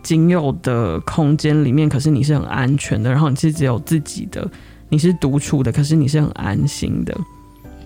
[0.03, 4.51] 仅有的空间里面，可是你是很安全的，然后你是只有自己的，
[4.89, 7.15] 你是独处的，可是你是很安心的，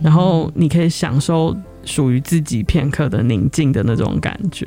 [0.00, 1.52] 然后你可以享受
[1.84, 4.64] 属于自己片刻的宁静的那种感觉，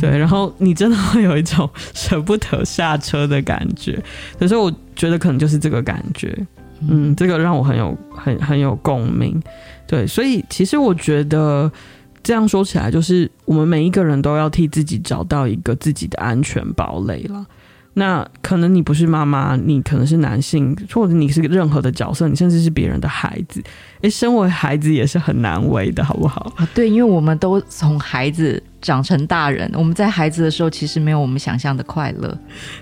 [0.00, 4.02] 对，然后你真的会有一种 舍不得下车的感觉，
[4.38, 6.36] 可是我觉得可能就是这个感觉，
[6.88, 9.40] 嗯，这个让我很有很很有共鸣，
[9.86, 11.70] 对，所以其实我觉得。
[12.24, 17.44] 这样说起来，就是我们每一个人都要替自己找到一个自己的安全堡垒了。
[17.94, 23.62] 那可能你不是妈妈，你可能是男性，或者你是任何的角色，你甚至是别人的孩子。
[24.00, 26.52] 诶，身为孩子也是很难为的，好不好？
[26.56, 32.38] 啊，对，因为我们都从孩子长成大人，我们在孩子的时候其实没有我们想象的快乐。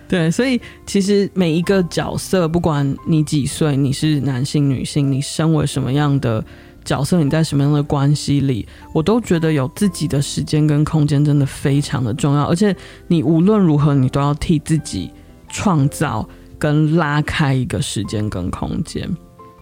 [0.09, 6.45] 对，所以其实每一个角色，不管你几岁，你是男性、女性，你身为什么样的。
[6.91, 12.43] 角色，你在什么样的关系里，我都觉得有自己的时间跟空间真的非常的重要。
[12.47, 12.75] 而且
[13.07, 15.09] 你无论如何，你都要替自己
[15.49, 19.09] 创造跟拉开一个时间跟空间。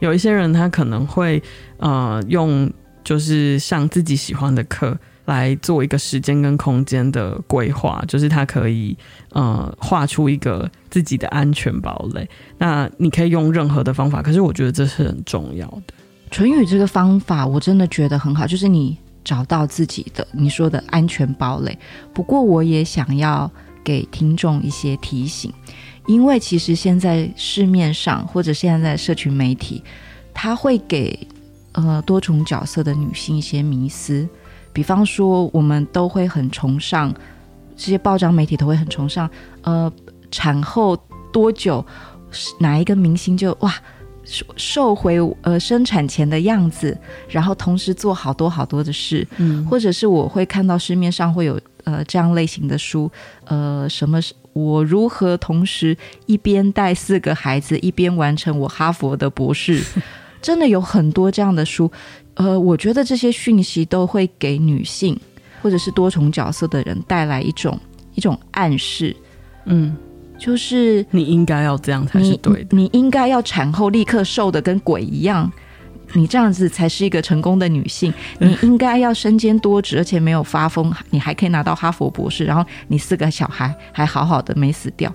[0.01, 1.43] 有一些人他可能会
[1.77, 2.73] 呃用
[3.05, 8.97] 就是上自己喜欢的课来做一个时间跟空间的规划，就是他可以
[9.33, 12.27] 呃画出一个自己的安全堡垒。
[12.57, 15.93] 那你可以用任何的方法，可是我觉得这是很重要的。
[16.31, 21.77] 唇语这个方法我真的觉得很好，就是你找到自己的你说的安全堡垒。
[22.13, 23.51] 不过我也想要
[23.83, 25.53] 给听众一些提醒，
[26.07, 29.83] 因为其实现在市面上或者现在在社群媒体，
[30.33, 31.19] 他会给
[31.73, 34.29] 呃多重角色的女性一些迷思，
[34.73, 37.13] 比方说我们都会很崇尚
[37.77, 39.29] 这些报章媒体都会很崇尚
[39.63, 39.93] 呃
[40.31, 40.97] 产后
[41.33, 41.85] 多久
[42.59, 43.75] 哪一个明星就哇。
[44.57, 46.97] 瘦回呃生产前的样子，
[47.29, 53.11] 然后同时做好多好多的事，嗯，或者是我会看到市面上会有呃这样类型的书，
[53.45, 54.21] 呃，什么
[54.53, 59.83] 我如何同时一边带四个孩子一边完成我哈佛的博士，
[60.43, 61.91] 真的有很多这样的书，
[62.35, 65.19] 呃，我觉得这些讯息都会给女性
[65.63, 67.79] 或者是多重角色的人带来一种
[68.15, 69.17] 一种暗示，
[69.65, 69.97] 嗯。
[70.39, 75.51] 就是你应该要这样才是对的，你，你应该要产后立刻瘦的跟鬼一样，
[76.13, 78.15] 你这样子才是一个成功的女性。
[78.39, 85.13] 你应该要身兼多职，而且没有发疯，你还可以拿到哈佛博士，然后你四个小孩还好好的没死掉。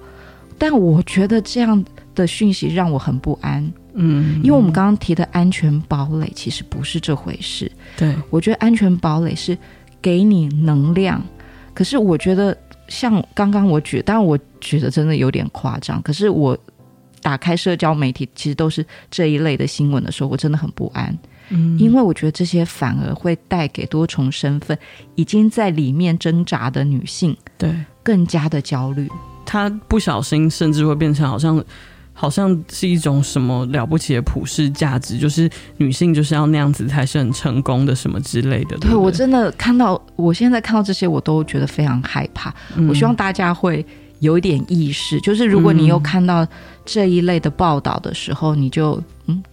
[0.57, 1.83] 但我觉得这样
[2.13, 7.71] 的讯息让我很不安，嗯，因为我们刚刚提的安全堡垒其实不是这回事。
[7.95, 9.57] 对，我觉得安全堡垒是
[10.01, 11.23] 给你能量，
[11.73, 12.57] 可是我觉得。
[12.87, 16.01] 像刚刚我举，但我举得真的有点夸张。
[16.01, 16.57] 可是我
[17.21, 21.17] 打开社交媒体，其实都是这一类的新闻的时候，我真的很不安。
[21.49, 24.77] 嗯，因为我觉得这些反而会带给多重身份
[25.15, 29.09] 已经在里面挣扎的女性，对，更加的焦虑。
[29.45, 31.63] 她不小心，甚至会变成好像。
[32.13, 38.77] 好像是一种什么了不起的普世价值，就是女性就是要那样子才是很成功的什么之类的。
[38.77, 42.53] 对，对我真的看到，我现在看到这些，我都觉得非常害怕。
[42.75, 43.85] 嗯、我希望大家会
[44.19, 46.47] 有一点意识，就是如果你有看到
[46.85, 49.43] 这一类的报道的时候，嗯、你就嗯，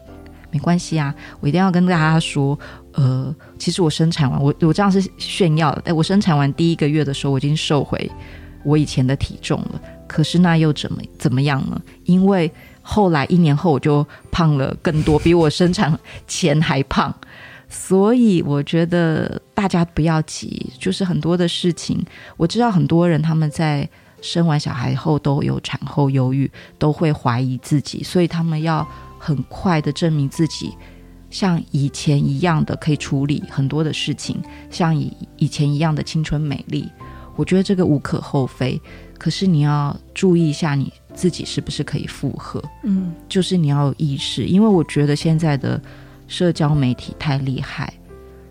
[0.51, 2.59] 没关系啊，我一定要跟大家说，
[2.93, 8.11] 呃，其实我生产完，我我这样是炫耀的，但我生产完第一个月的时候，我已经瘦回
[8.65, 9.81] 我以前的体重了。
[10.11, 11.81] 可是那又怎么怎么样呢？
[12.05, 12.51] 因为
[12.83, 15.97] 后来一年后我就胖了更多，比我生产
[16.27, 17.15] 前还胖。
[17.69, 22.05] 所以我觉得大家不要急，就是很多的事情，
[22.37, 23.89] 我知道很多人他们在
[24.21, 28.85] 生完小孩后都有产后忧郁，都会怀疑自己，所以他们要
[29.17, 30.75] 很快的证明自己
[31.31, 36.91] 像以前一样的可以处理很多的事情，像以以前一样的青春美丽。
[37.37, 38.83] 我觉得这个无可厚非。
[39.21, 45.79] 可是你要注意一下你自己是不是可以负荷，嗯，就是你要有意识，因为我觉得现在的
[46.27, 47.93] 社交媒体太厉害，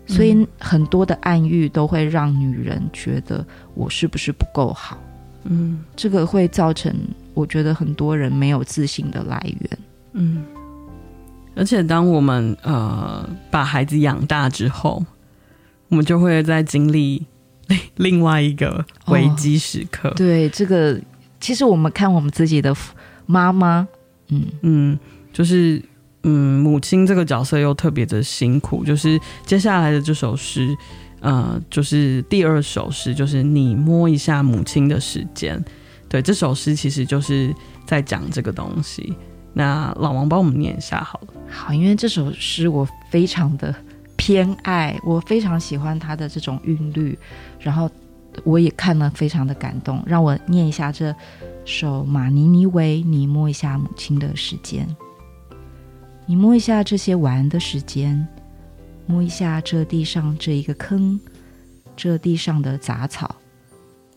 [0.06, 4.96] 所以很多的暗喻都会让女人觉得我是不是不够好，
[5.42, 6.94] 嗯，这个会造成
[7.34, 9.78] 我觉得很多人没有自信的来源，
[10.12, 10.44] 嗯，
[11.56, 15.04] 而且当我们呃把孩子养大之后，
[15.88, 17.26] 我们就会在经历。
[17.96, 21.00] 另外一个危机时刻，哦，对这个，
[21.40, 22.74] 其实我们看我们自己的
[23.26, 23.86] 妈妈，
[24.28, 24.98] 嗯嗯，
[25.32, 25.82] 就是
[26.22, 28.84] 嗯，母亲这个角色又特别的辛苦。
[28.84, 30.76] 就是接下来的这首诗，
[31.20, 35.62] 呃，就是第二首诗，就是你摸一下母亲的时间。
[36.08, 37.54] 对，这首诗其实就是
[37.86, 39.14] 在讲这个东西。
[39.52, 41.28] 那老王帮我们念一下好了。
[41.48, 43.74] 好，因为这首诗我非常的。
[44.16, 47.18] 偏爱，我非常喜欢它的这种韵律，
[47.60, 47.88] 然后
[48.42, 50.02] 我也看了非常的感动。
[50.04, 51.14] 让我念一下这
[51.64, 54.88] 首马尼尼维，你摸一下母亲的时间，
[56.26, 58.26] 你摸一下这些玩的时间，
[59.06, 61.20] 摸一下这地上这一个坑，
[61.94, 63.36] 这地上的杂草，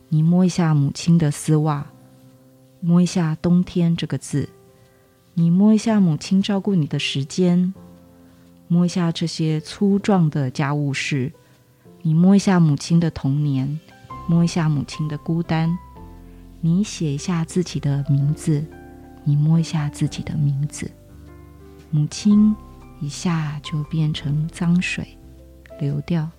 [0.10, 1.86] 你摸一下母亲的丝袜，
[2.80, 4.48] 摸一下冬天这个字，
[5.34, 7.74] 你摸一下母亲照顾你的时间。
[8.70, 11.32] 摸一下这些粗壮的家务事，
[12.06, 13.80] 你摸一下母亲的童年，
[14.28, 15.74] 摸一下母亲的孤单，
[16.60, 18.62] 你写一下自己的名字，
[19.24, 20.92] 你摸一下自己的名字，
[21.92, 22.54] 母亲
[23.00, 25.18] 一下就变成脏水
[25.80, 26.30] 流掉。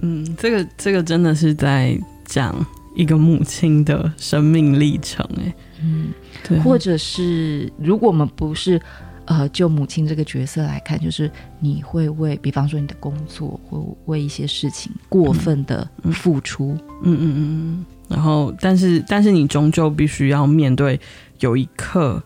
[0.00, 2.56] 嗯，这个这个真的是在讲
[2.94, 8.80] 一个母亲的生命历程，哎，嗯，对，或者是如果我们不是。
[9.26, 21.00] 呃，就母亲这个角色来看，就是你会为，比方说你的工作，或为一些事情过分的付出，嗯嗯嗯嗯，然后，但是，但是你终究必须要面对，
[21.40, 22.22] 有一刻，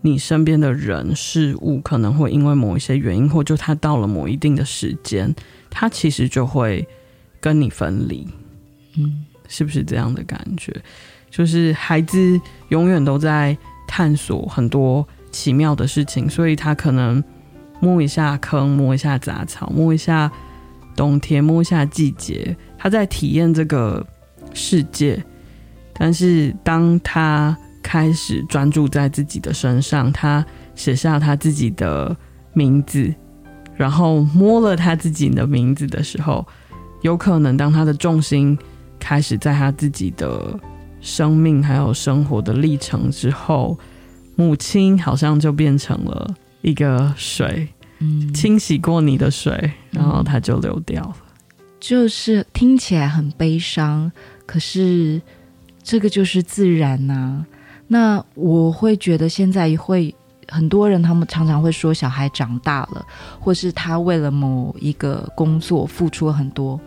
[0.00, 5.32] 你身边的人事物可能会因为某一些原因，或就他到了某一定的时间，
[5.70, 6.84] 他其实就会
[7.40, 8.26] 跟你分离，
[8.96, 10.74] 嗯，是不是这样的感觉？
[11.30, 15.06] 就是孩子永远都在探索很多。
[15.34, 17.22] 奇妙的事情，所以他可能
[17.80, 20.30] 摸一下坑，摸一下杂草，摸一下
[20.94, 24.06] 冬天，摸一下季节，他在体验这个
[24.52, 25.20] 世界。
[25.92, 32.16] 但是当他开始专注在自己的身上，他写下他自己的
[32.52, 33.12] 名字，
[33.74, 36.46] 然后摸了他自己的名字的时候，
[37.02, 38.56] 有可能当他的重心
[39.00, 40.58] 开始在他自己的
[41.00, 43.76] 生命还有生活的历程之后。
[44.36, 47.68] 母亲好像就变成了一个水，
[47.98, 51.16] 嗯，清洗过你的水，然后它就流掉了。
[51.78, 54.10] 就是听起来很悲伤，
[54.46, 55.20] 可是
[55.82, 57.46] 这个就是自然呐、啊。
[57.86, 60.14] 那我会觉得现在会
[60.48, 63.04] 很多人，他们常常会说小孩长大了，
[63.38, 66.80] 或是他为了某一个工作付出了很多，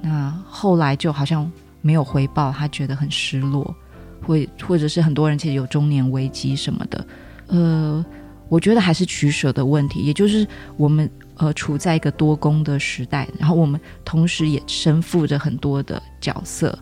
[0.00, 1.50] 那后来就好像
[1.82, 3.74] 没有回报，他觉得很失落。
[4.22, 7.06] 会，或者是很多人其实有中年危机什么的，
[7.46, 8.04] 呃，
[8.48, 10.00] 我觉得还是取舍的问题。
[10.00, 16.78] 也就是我们呃处在一个多工的时代，然后我们同时也身负着很多的角色。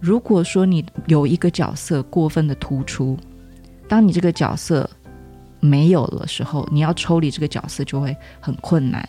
[0.00, 3.16] 如果说你有一个角色过分的突出，
[3.88, 4.88] 当你这个角色
[5.60, 9.08] 没有了时候，你要抽离这个角色就会很困难。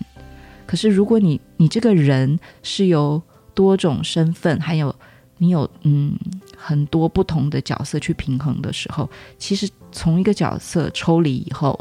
[0.65, 3.21] 可是如果你你这个人是由
[3.53, 4.95] 多种身份，还有
[5.37, 6.17] 你有嗯。
[6.67, 11.79] 很多不同的角色去平衡的时候，其实从一个角色抽离以后，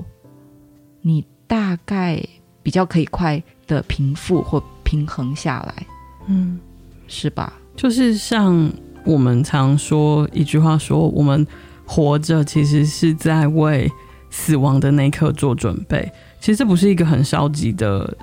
[1.00, 2.22] 你大概
[2.62, 5.86] 比较可以快的平复或平衡下来，
[6.26, 6.60] 嗯，
[7.08, 7.54] 是吧？
[7.74, 8.70] 就是像
[9.06, 11.46] 我们常说一句话说，我们
[11.86, 13.90] 活着其实是在为
[14.28, 16.12] 死亡的那一刻做准备。
[16.40, 18.14] 其实这不是一个很消极的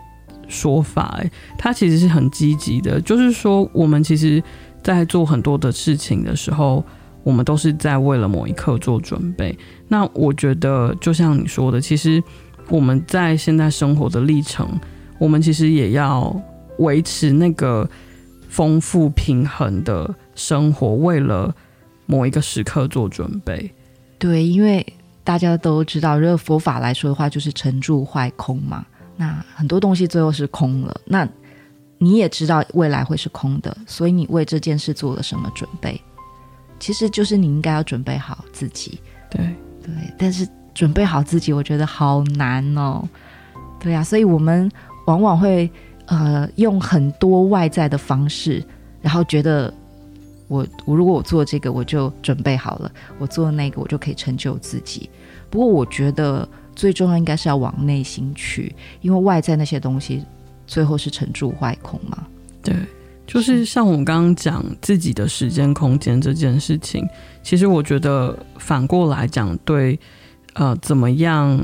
[0.47, 3.01] 说法，哎，它其实是很积极的。
[3.01, 4.43] 就是说，我们其实。
[4.83, 6.83] 在做很多的事情的时候，
[7.23, 9.57] 我们都是在为了某一刻做准备。
[9.87, 12.21] 那我觉得，就像你说的，其实
[12.69, 14.67] 我们在现在生活的历程，
[15.19, 16.35] 我们其实也要
[16.79, 17.87] 维持那个
[18.49, 21.53] 丰富平衡的生活，为了
[22.05, 23.71] 某一个时刻做准备。
[24.17, 24.85] 对，因为
[25.23, 28.85] 大家都知道，如果佛法来说的话，就是成住坏空嘛。
[29.17, 30.99] 那很多东西最后是空了。
[31.05, 31.27] 那
[32.03, 36.01] 你也知道未来会是空的，所以你为这件事做了什么准备？
[36.79, 38.99] 其实就是你应该要准备好自己。
[39.29, 43.07] 对对，但是准备好自己，我觉得好难哦。
[43.79, 44.67] 对啊，所以我们
[45.05, 45.69] 往往会
[46.07, 48.65] 呃用很多外在的方式，
[48.99, 49.71] 然后觉得
[50.47, 52.89] 我我如果我做这个，我就准备好了；
[53.19, 55.07] 我做那个，我就可以成就自己。
[55.51, 60.25] 不过我觉得最重要应该是要往内心去，因为外在那些东西
[60.71, 62.25] 最后是成住坏空嘛。
[62.63, 62.73] 对，
[63.27, 67.05] 就是像我刚刚讲自己的时间空间这件事情，
[67.43, 69.99] 其实我觉得反过来讲，对，
[70.53, 71.59] 呃，怎么样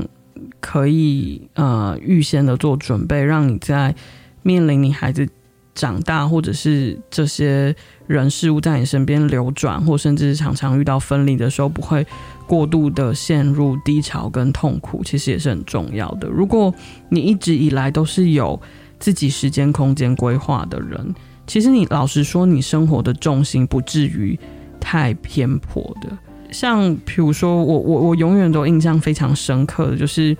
[0.60, 3.94] 可以呃预先的做准备，让你在
[4.42, 5.26] 面临你孩子
[5.74, 7.74] 长大，或者是这些
[8.06, 12.06] 人事物在你身边流转，或甚至常常遇到分离的时候，不会。
[12.48, 16.26] 过度的陷入低潮跟痛苦，其实也是很重要的。
[16.26, 16.74] 如果
[17.10, 18.58] 你一直以来都是有
[18.98, 21.14] 自己时间空间规划的人，
[21.46, 24.38] 其实你老实说，你生活的重心不至于
[24.80, 26.08] 太偏颇的。
[26.50, 30.36] 像比如说，我我我永远都印象非常深刻的就是，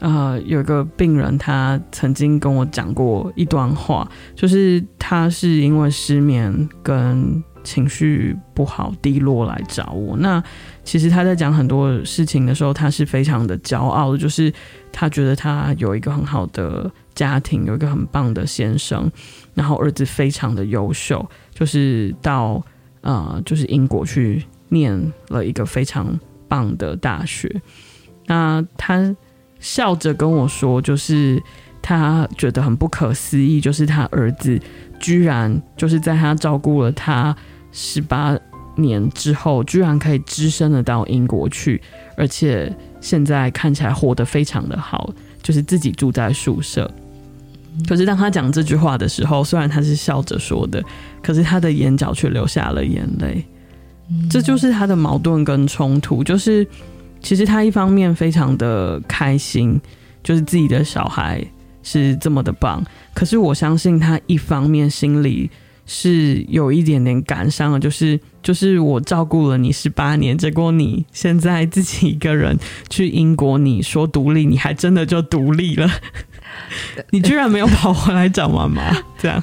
[0.00, 10.16] 呃，有一个病人他曾经跟我讲过一段话，就是他是因为失眠跟情绪不好、低落来找我。
[10.16, 10.42] 那
[10.82, 14.52] 其实他在讲很多事情的时候，他是非常的骄傲的，就是
[14.92, 19.10] 他觉得他有一个很好的家庭，有一个很棒的先生，
[19.54, 22.64] 然后儿子非常的优秀，就是到
[23.00, 27.50] 呃，就是英国去念了一个非常棒的大学。
[28.26, 29.16] 那他
[29.58, 31.42] 笑着跟我说，就是
[31.80, 34.60] 他觉得很不可思议，就是他儿子
[35.00, 37.34] 居然就是在他照顾了他
[37.72, 38.36] 十八
[38.76, 41.80] 年之后，居然可以只身的到英国去，
[42.16, 45.10] 而且现在看起来活得非常的好，
[45.42, 46.92] 就是自己住在宿舍。
[47.88, 50.82] 可是当他讲这句话的时候，虽然他是笑着说的，
[51.22, 53.44] 可是他的眼角却流下了眼泪。
[54.30, 56.66] 这就是他的矛盾跟冲突，就是
[57.20, 59.80] 其实他一方面非常的开心，
[60.22, 61.44] 就是自己的小孩
[61.82, 65.50] 是这么的棒，可是我相信他一方面心里。
[65.88, 72.58] 是有一点点感伤的，就是就是我照顾了你十八年，结果你现在自己一个人
[72.90, 75.88] 去英国，你说独立，你还真的就独立了，
[77.10, 78.82] 你居然没有跑回来找妈妈，
[79.18, 79.42] 这样？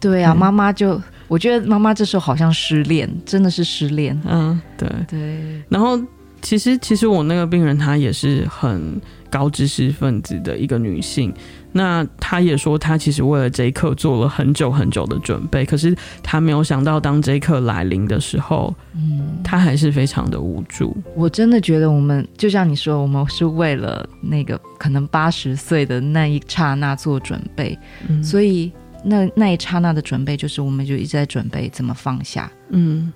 [0.00, 4.18] 对啊，妈妈就我觉得妈妈这时候好像失恋，真的是失恋。
[4.26, 5.62] 嗯，对对。
[5.68, 6.00] 然后
[6.40, 11.32] 其实其实我那个病人她也是很高知识分子的一个女性。
[11.76, 20.96] 那他也说，他其实为了这一刻做了很久很久的准备，可是他没有想到，当这一刻来临的时候，嗯，他还是非常的无助。
[21.14, 28.72] 我真的觉得，我们就像你说，我们是为了那个可能八十岁的那一刹那做准备，嗯，所以
[29.04, 32.50] 那那一刹那的准备，就是我们就一直在准备怎么放下。
[32.70, 33.12] 嗯，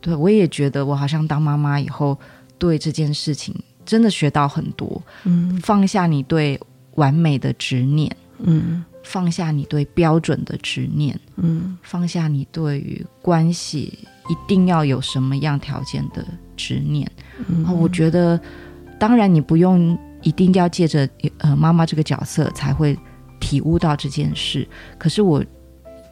[0.00, 2.18] 对，我也觉得，我好像当妈妈以后，
[2.58, 3.54] 对这件事情
[3.86, 5.00] 真的学到很多。
[5.22, 6.60] 嗯，放下你对。
[6.96, 16.24] 完美的执念，嗯，放下你对标准的执念，嗯，放下你对于关系一定要有什么样条件的
[16.56, 17.10] 执念。
[17.48, 18.38] 嗯，我觉得，
[18.98, 22.98] 当然你不用一定要借着呃妈妈这个角色才会
[23.38, 24.66] 体悟到这件事。
[24.98, 25.42] 可是我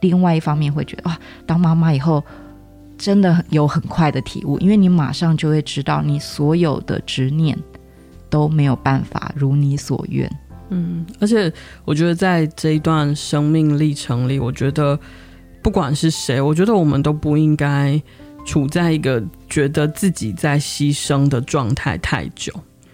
[0.01, 2.25] 另外一方面会觉得，哇，当妈妈以后
[2.97, 7.59] 真的有很快的体悟，因为你马上就会知道，你所有的执念
[8.31, 10.31] 都没有办法如你所愿。
[10.71, 11.51] 嗯，而且
[11.85, 14.99] 我觉得在这一段生命历程里，我觉得
[15.63, 17.99] 不管是谁，我觉得我们都不应该
[18.45, 22.53] 处在一个觉得自己在牺牲的状态太久。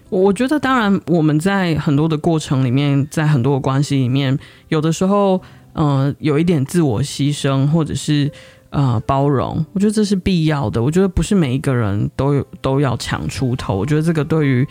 [0.09, 8.31] 我觉得，当然我们在很多的过程里面，在很多的关系里面，有的时候，嗯、有一点自我牺牲，或者是
[8.71, 10.81] 呃包容，我觉得这是必要的。
[10.81, 13.77] 我觉得不是每一个人都有都要抢出头。
[13.77, 14.65] 我觉得这个对于。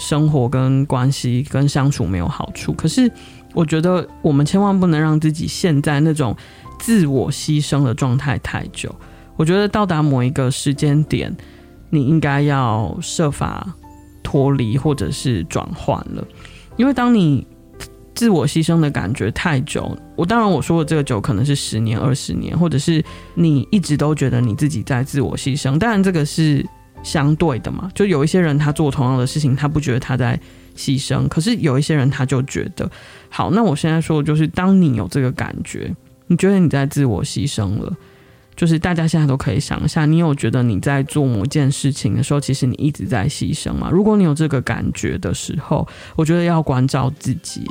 [0.00, 3.12] 生活跟关系跟相处没有好处，可是
[3.52, 6.34] 我觉得我们千万不能让自己陷在那种
[6.78, 8.92] 自我牺牲的状态太久。
[9.36, 11.36] 我觉得到达某一个时间点，
[11.90, 13.72] 你应该要设法
[14.22, 16.26] 脱离或者是转换了，
[16.78, 17.46] 因为当你
[18.14, 26.66] 自我牺牲的感觉太久，我当然我说的这个久可能是十年、二十年，或者是你一直都觉得你自己在自我牺牲，当然这个是。
[27.02, 30.38] 相对的嘛，就有一些人他做同样的事情，他不觉得他在
[30.76, 32.90] 牺牲，可是有一些人他就觉得，
[33.28, 35.94] 好，那我现在说的就是，当你有这个感觉，
[36.26, 37.92] 你觉得你在自我牺牲了，
[38.54, 43.88] 就是大家现在都可以想一下，你有觉得你在做某件事情的时候，其实你一直在牺牲吗？
[43.90, 45.86] 如果你有这个感觉的时候，
[46.16, 47.62] 我觉得要关照自己，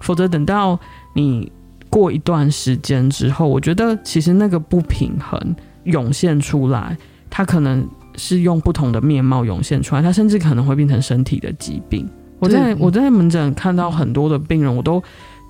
[0.00, 0.78] 否则等到
[1.14, 1.50] 你
[1.90, 6.96] 过一段时间之后，我觉得其实那个不平衡涌现出来，
[7.28, 7.86] 他可能。
[8.16, 12.08] 是用不同的面貌涌现出来，它甚至可能会变成身体的疾病。
[12.38, 15.02] 我在我在门诊看到很多的病人，我都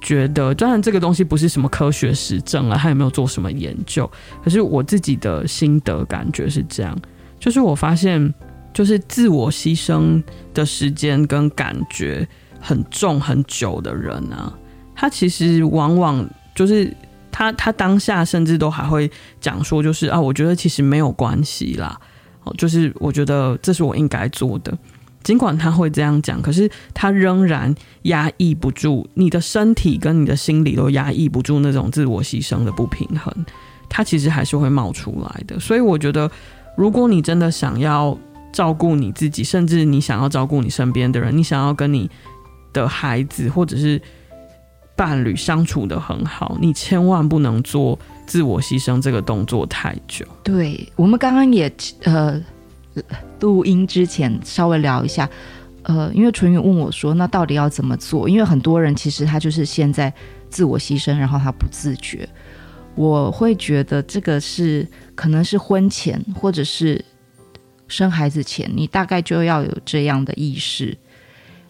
[0.02, 4.10] 觉得，当然这个东西不是什么科学实证了，他也没有做什么研究？
[4.44, 6.96] 可是我自己的心得感觉是这样，
[7.38, 8.32] 就是我发现，
[8.74, 12.26] 就是自我牺牲的时间跟感觉
[12.60, 14.52] 很重很久的人啊，
[14.94, 16.94] 他其实往往就是
[17.30, 19.10] 他他当下甚至都还会
[19.40, 21.98] 讲说，就是啊，我觉得其实没有关系啦，
[22.44, 24.76] 哦，就是我觉得这是我应该做的。
[25.22, 27.72] 尽管他会这样讲，可是他仍然
[28.02, 33.32] 压抑不住，你的身体跟你的心理都压抑不住那种自我牺牲的不平衡，
[33.88, 35.60] 他其实还是会冒出来的。
[35.60, 36.28] 所以我觉得，
[36.76, 38.18] 如果你真的想要
[38.52, 42.10] 照顾你自己，甚至你想要照顾你身边的人，你想要跟你
[42.72, 44.02] 的孩子或者是
[44.96, 50.26] 伴侣相处得很好，你千万不能做自我牺牲这个动作太久。
[50.42, 51.72] 对，我们刚刚也
[52.04, 52.42] 呃。
[53.40, 55.26] 录音之前稍微聊一下，
[55.84, 60.12] 呃，因为淳于问我说：“那到底要怎么做？”因为很多人其实他就是现在
[60.50, 62.28] 自我牺牲，然后他不自觉。
[62.94, 67.02] 我会觉得这个是可能是婚前或者是
[67.88, 70.94] 生孩子前，你大概就要有这样的意识。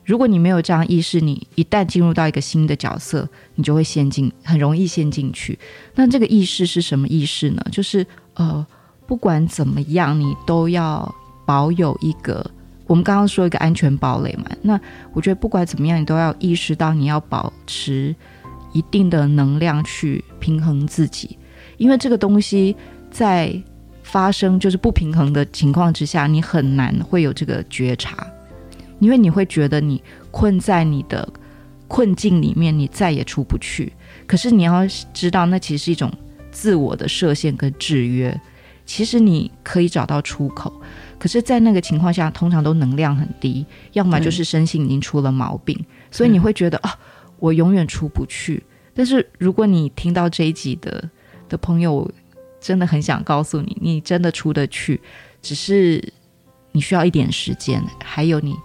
[0.04, 5.58] 如果你没有这样意识，你一旦进入到一个新的角色，你就会陷进，很容易陷进去。
[5.94, 7.62] 那这个意识是什么意识呢？
[7.70, 8.66] 就是呃。
[9.04, 11.12] 不管怎么样，你都要
[11.44, 12.48] 保有一个，
[12.86, 14.46] 我们刚刚说一个安全堡垒嘛。
[14.62, 14.80] 那
[15.12, 18.14] 我觉得不管怎么样，你都要意识到你要保持
[18.72, 21.36] 一定的能量去平衡自己，
[21.76, 22.74] 因为这个东西
[23.10, 23.54] 在
[24.02, 28.26] 发生就是不平衡的情况之下，你很难会有这个觉察，
[29.02, 31.28] 因为你会觉得你困在你的
[31.88, 33.92] 困境里面，你再也出不去。
[34.26, 36.10] 可是你要知道，那其实是一种
[36.52, 38.40] 自我的设限跟制约。
[38.84, 40.72] 其实你可以找到出口，
[41.18, 46.98] 可是，在那个情况下，通常都能量很低，要么就是身心已经出了毛病，嗯、所以你会觉得啊、哦，
[47.38, 48.62] 我永远出不去。
[48.92, 51.08] 但是，如果你听到这一集的
[51.48, 52.10] 的朋友，
[52.60, 55.00] 真的很想告诉你，你真的出得去，
[55.40, 56.02] 只是
[56.72, 58.56] 你需要一点时间，还有你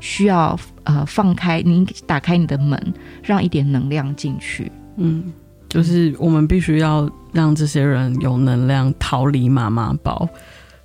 [0.00, 4.70] 需要呃放开，你打开你的门，让一点能量进去。
[4.96, 5.32] 嗯，
[5.68, 7.10] 就是我们必须要。
[7.32, 10.26] 让这些人有能量逃离妈妈包，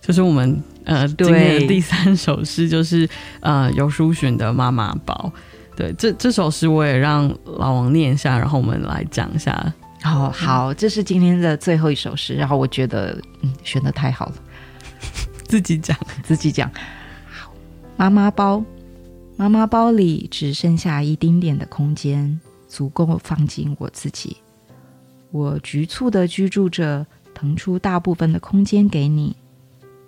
[0.01, 3.07] 就是我们呃今天的第三首诗，就是
[3.39, 5.31] 呃有书寻的妈妈包。
[5.77, 9.73] 对，这这首诗我也让老王念一下，然后我们来讲一下。
[10.01, 14.33] 好好，这是今天的最后一首诗，然后我觉得嗯选的太好了，
[15.47, 16.69] 自己讲自己讲。
[17.29, 17.53] 好，
[17.95, 18.61] 妈妈包，
[19.37, 24.37] 妈妈包里只剩下一丁点的空间，足够放进我自己。
[25.31, 29.35] 我局促地居住着，腾出大部分的空间给你。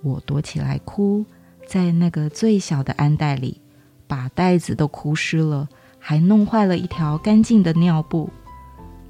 [0.01, 1.25] 我躲起来哭，
[1.65, 3.59] 在那个最小的安袋里，
[4.05, 5.67] 把袋子都哭湿了，
[5.97, 8.29] 还弄坏了一条干净的尿布。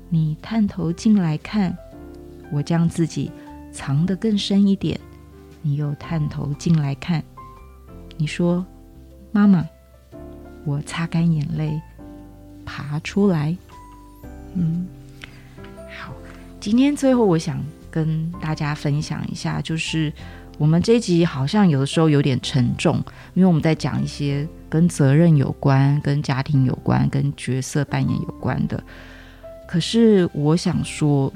[0.09, 1.75] 你探头进来看，
[2.51, 3.29] 我将自己
[3.73, 4.97] 藏得更深一点。
[5.63, 7.21] 你又探头进来看，
[8.15, 8.65] 你说
[9.33, 9.67] ：“妈妈。”
[10.65, 11.79] 我擦干眼泪，
[12.65, 13.55] 爬出来。
[14.55, 14.87] 嗯。
[15.99, 16.13] 好
[16.59, 17.61] 今天最后，我想
[17.91, 20.11] 跟大家分享一下，就是
[20.57, 22.95] 我们这一集好像有的时候有点沉重，
[23.33, 28.81] 因为我们在讲一些跟责任有关、跟家庭有关、跟角色扮演有关的。
[29.67, 31.31] 可是我想说，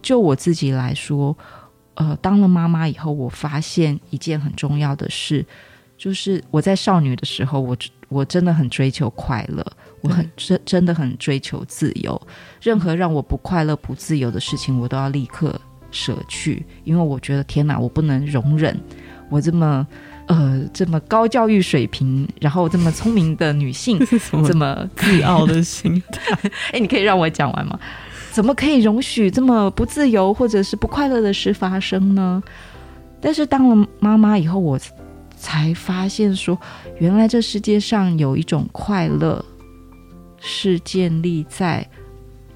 [0.00, 1.36] 就我自己来说，
[1.94, 5.44] 呃，当了妈妈以后，我发现一件很重要的事，
[5.96, 7.76] 就是我在少女的时候，我
[8.08, 9.64] 我真的很追求快乐。
[10.02, 12.20] 我很真真的很追求自由，
[12.60, 15.58] 任何让我不快乐、不自由的事情，我都要立刻
[15.90, 18.78] 舍去，因为我觉得天哪，我不能容忍
[19.30, 19.86] 我这么
[20.26, 23.98] 呃这么高教育水平，然后这么聪明的女性
[24.46, 26.38] 这么自傲的心态。
[26.72, 27.80] 哎，你可以让我讲完吗？
[28.30, 32.42] 怎么可以容许这么不自由或者是不快乐的事发生呢？
[33.22, 34.78] 但是当了妈妈以后，我
[35.44, 36.58] 才发现说，
[36.98, 39.44] 原来这世界上有一种快乐。
[40.46, 41.88] 是建立在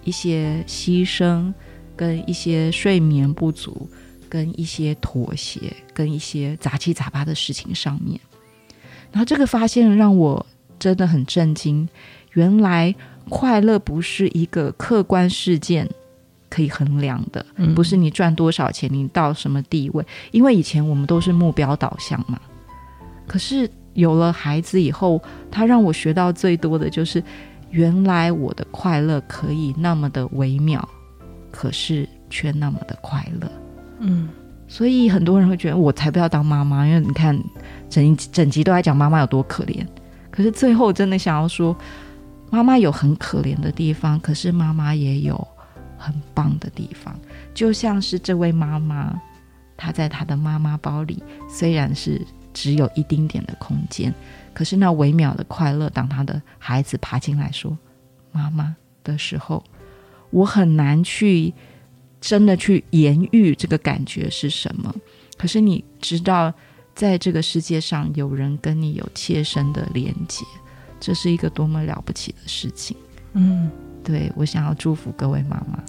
[0.04, 1.50] 一些牺牲、
[1.96, 3.88] 跟一些睡眠不足、
[4.28, 8.20] 跟一些妥协、跟一些杂七杂八的事情上面。
[9.10, 10.44] 然后这个发现让我
[10.78, 11.88] 真的很震惊，
[12.34, 12.94] 原来
[13.30, 15.88] 快乐不是一个客观事件
[16.50, 20.04] 可以衡量的，嗯、不是你赚多少钱，你到什么地位。
[20.30, 22.38] 因为以前我们都是目标导向嘛。
[23.28, 27.22] 可是有了孩子以后，他让我学到最多的就是。
[27.70, 30.88] 原来我的快乐可以那么的微妙，
[31.50, 33.46] 可是却那么的快乐。
[33.98, 34.26] 嗯，
[34.66, 37.38] 所以很多人会觉得我才不要当妈妈，因为你看
[37.90, 39.86] 整整集都在讲妈妈有多可怜。
[40.30, 41.76] 可是最后真的想要说，
[42.48, 45.36] 妈妈有很可怜的地方，可是妈妈也有
[45.98, 47.14] 很棒的地方。
[47.52, 49.14] 就像是这位妈妈，
[49.76, 52.18] 她在她的妈妈包里，虽然是
[52.58, 54.12] 只有一丁点的空间，
[54.52, 57.78] 可是那微妙的快乐，当他的孩子爬进来说
[58.32, 59.62] “妈妈”的时候，
[60.30, 61.54] 我很难去
[62.20, 64.92] 真的去言喻这个感觉是什么。
[65.36, 66.52] 可是你知道，
[66.96, 70.44] 在这个世界上有人跟你有切身的连接。
[70.98, 72.96] 这是一个多么了不起的事情，
[73.34, 73.70] 嗯，
[74.02, 75.80] 对，我想要祝福各位妈妈，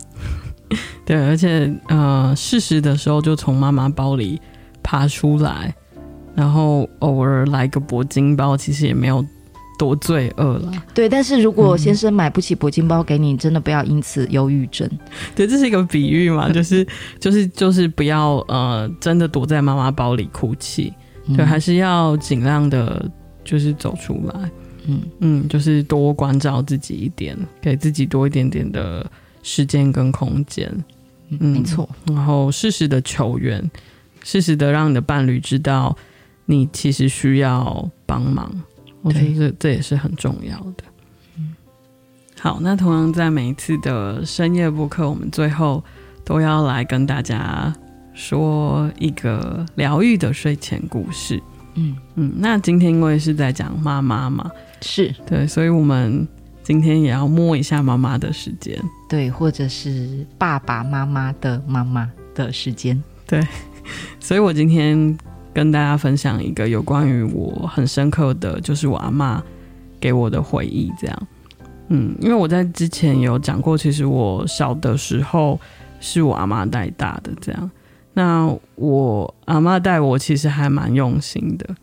[1.04, 4.40] 对，而且呃，适时的时候就从妈妈包里
[4.84, 5.74] 爬出来，
[6.40, 9.26] 然后偶尔来个铂金包，其实也没有
[9.78, 10.72] 多罪恶了。
[10.94, 14.90] 对，但是如果先生买不起铂金包给你，嗯、真的不要因此忧郁症。
[15.36, 16.88] 对，这是一个比喻嘛， 就是
[17.20, 20.94] 就是就是不要呃，真的躲在妈妈包里哭泣，
[21.36, 23.06] 对，嗯、还是要尽量的，
[23.44, 24.50] 就是走出来。
[24.86, 29.06] 嗯嗯，就是多关照自己一点，给自己多一点点的
[29.44, 30.72] 时间跟空间。
[31.32, 31.88] 嗯，没错。
[32.08, 33.70] 然后适时的求援，
[34.24, 35.96] 适时的让你的伴侣知道
[36.50, 38.52] 你其实需要帮忙。
[39.04, 40.84] 我觉得这这也是很重要的。
[41.38, 41.56] 嗯，
[42.40, 45.84] 好，那同样在每一次的深夜播客，我们最后
[46.26, 47.72] 都要来跟大家
[48.16, 51.40] 说一个疗愈的睡前故事。
[51.76, 54.50] 嗯嗯，那今天因为是在讲妈妈嘛。
[54.82, 56.28] 是对，所以我们
[56.64, 58.76] 今天也要摸一下妈妈的时间，
[59.08, 63.48] 对，或者是爸爸妈妈的妈妈的时间，对。
[64.20, 65.18] 所以我今天
[65.60, 69.44] 跟大家分享一个有关于我很深刻的就是我阿妈
[70.00, 71.28] 给我的回忆，这样。
[71.90, 75.60] 嗯，因为我在之前有讲过，其实我小的时候
[76.00, 77.70] 是我阿妈带大的，这样。
[78.14, 81.76] 那我阿妈带我其实还蛮用心的。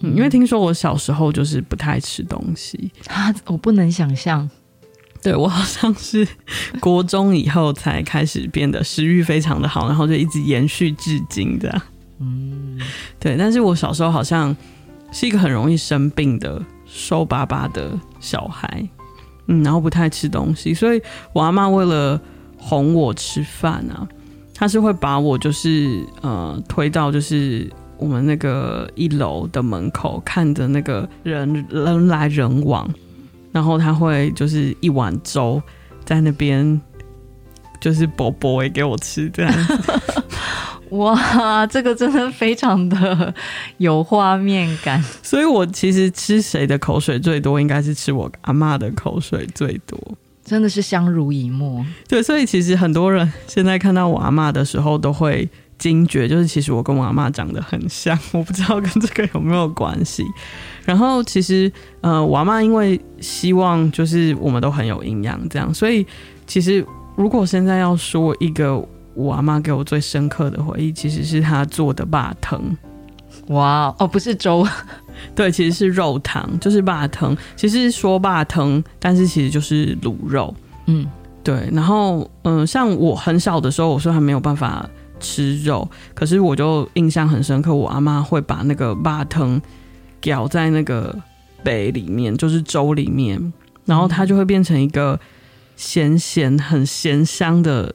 [0.00, 4.50] 因为听说我小时候就是不太吃东西啊，我不能想象。
[5.22, 6.28] 对，我好像是
[6.78, 11.82] 国中以后才开始变得食欲非常的好，然后就一直延续至今这样。
[12.18, 12.78] 嗯，
[13.18, 13.36] 对。
[13.36, 14.56] 但是我小时候好像
[15.12, 17.90] 是一个很容易生病的瘦巴巴的
[18.20, 18.88] 小孩，
[19.46, 21.02] 嗯，然后不太吃东西，所以
[21.32, 22.20] 我阿嬷为了
[22.56, 24.06] 哄我吃饭啊，
[24.54, 27.70] 她是会把我就是呃推到就是。
[27.96, 32.86] 我们那个一楼的门口，看着那个人人来人往，
[33.52, 35.62] 然后他会就是一碗粥
[36.04, 36.78] 在那边，
[37.80, 39.52] 就是薄薄也给我吃这样。
[40.90, 43.34] 哇，这个真的非常的
[43.78, 45.02] 有画面感。
[45.22, 49.98] 所以我其实吃谁的口水最多，应该是吃我阿妈的口水最多。
[50.44, 51.84] 真的是相濡以沫。
[52.08, 55.48] 对，所以其实很多人现在看到我阿妈的时候，都会。
[55.76, 60.24] 惊觉就是，其实我跟我阿妈长得很像，我不知道跟这个有没有关系。
[60.86, 61.70] 然后其实，
[62.00, 66.06] 呃，我阿妈因为希望就是我们都很有营养，这样，所以
[66.46, 66.82] 其实
[67.16, 68.82] 如果现在要说一个
[69.14, 72.76] 我阿妈给我最深刻的回忆，其实是她做的霸藤。
[73.48, 74.66] 哇哦，不是粥，
[75.34, 77.36] 对，其实是肉汤，就是霸藤。
[77.56, 80.54] 其实说霸藤，但是其实就是卤肉。
[80.86, 81.06] 嗯，
[81.42, 81.68] 对。
[81.72, 84.88] 然后，嗯、呃，像我很小的时候，我说还没有办法。
[85.20, 89.58] 吃肉，可是我就印象很深刻，我阿妈会把那个霸藤
[90.20, 91.16] 舀在那个
[91.62, 93.40] 杯里面，就是粥里面，
[93.86, 95.18] 然后它就会变成一个
[95.76, 97.94] 咸咸、很咸香的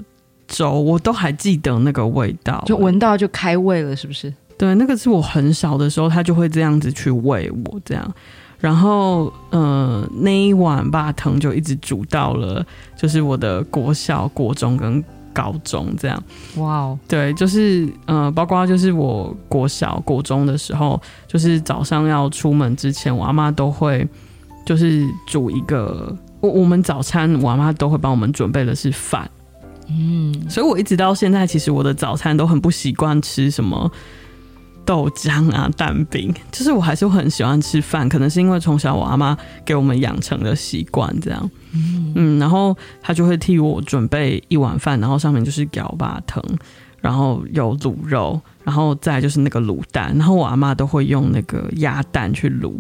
[0.49, 4.33] 粥，我都还记得那个味道，就闻到就开胃了，是不是？
[4.57, 8.13] 对，那个是我很小的时候，他就会这样子去喂我，这样，
[8.59, 12.65] 然后，呃，那一碗吧藤就一直煮到了，
[12.97, 15.01] 就是我的国小、国中跟。
[15.31, 16.21] 高中这样，
[16.57, 24.05] 哇哦，对，就是呃，包括就是我国小、国中的时候，就是早上要出门之前，我阿妈都会
[24.65, 29.29] 就是煮一个，我我们早餐，我阿妈都会帮我们准备的是饭，
[29.89, 33.91] 嗯，所以我一直到现在，其实我的早餐都很不习惯吃什么。
[34.85, 46.43] 豆浆啊，蛋饼，就是我还是很喜欢吃饭，可能是因为从小我阿妈给我们养成的习惯，这样，嗯，嗯，然后她就会替我准备一碗饭，然后上面就是蕎麦藤，
[47.01, 52.73] 然后有卤肉，然后再就是那个卤蛋，然后我阿妈都会用那个鸭蛋去卤，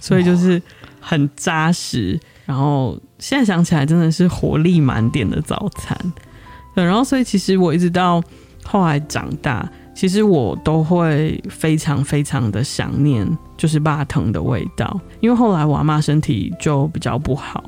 [0.00, 0.60] 所以就是
[0.98, 5.96] 很扎实，然后现在想起来真的是活力满点的早餐，
[6.76, 8.22] 对，然后所以其实我一直到
[8.62, 9.68] 后来长大。
[9.94, 15.00] 其实我都会非常非常的想念，就是肉汤的味道。
[15.20, 17.64] 因为后来我阿嬷身体就比较不好，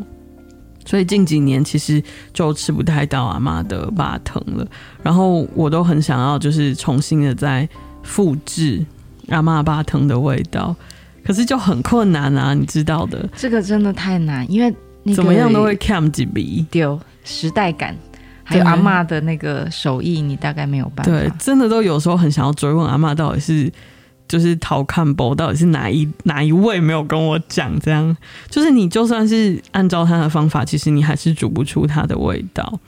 [0.84, 2.02] 所以近几年其实
[2.34, 4.68] 就吃不太到阿妈的肉汤了。
[5.02, 7.66] 然后我都很想要，就是重新的再
[8.02, 8.84] 复制
[9.30, 10.76] 阿嬷肉汤的味道，
[11.24, 13.26] 可是就很困难啊，你知道的。
[13.38, 14.68] 这个真的太难，因为
[15.02, 17.96] 那个、怎么样都会 cam 几笔丢时代感，
[18.49, 21.12] 还有阿嬷的那个手艺，你大概没有办法。
[21.12, 23.70] 对，真的都有时候很想要追问阿嬷到底是
[24.26, 28.16] 就是陶看波到底是哪一哪一位没有跟我讲，这样
[28.49, 32.80] 就是你就算是按照他的方法，其实你还是煮不出它的味道。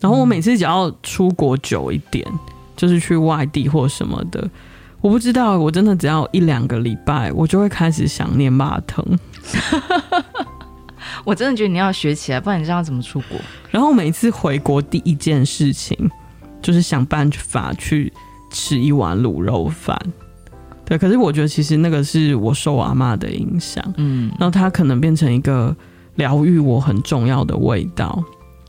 [0.00, 2.26] 然后我每次只要出国久一点，
[2.74, 4.48] 就是去外地或什么的，
[5.02, 9.04] 我不知道，我真的只要一两个礼拜，我就会开始想念麻藤。
[11.24, 13.38] 我真的觉得你要学起来，不然你知道怎么出国？
[13.70, 15.96] 然后每次回国第一件事情
[16.62, 18.12] 就是想办法去
[18.50, 19.98] 吃一碗卤肉饭。
[20.84, 25.74] 对，可是我觉得其实那个是我受我阿妈的影响，嗯，然后它可能变成一个
[26.16, 28.22] 疗愈我很重要的味道。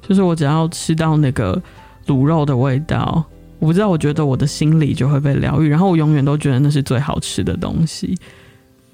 [0.08, 1.62] 就是我只要吃到那个
[2.08, 3.24] 卤肉的味道，
[3.60, 8.18] 我不知道，我觉得我的心里就会被疗愈，然后我永远都觉得那是最好吃的东西。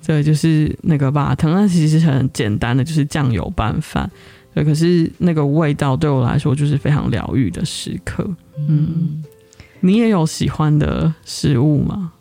[0.05, 4.09] 对，就是那个吧，藤那其实很简单的，就是酱油拌饭。
[4.53, 8.29] 对，可是那个味道对我来说就是非常疗愈的时刻。
[8.67, 9.23] 嗯，
[9.79, 12.11] 你也有喜欢的食物吗？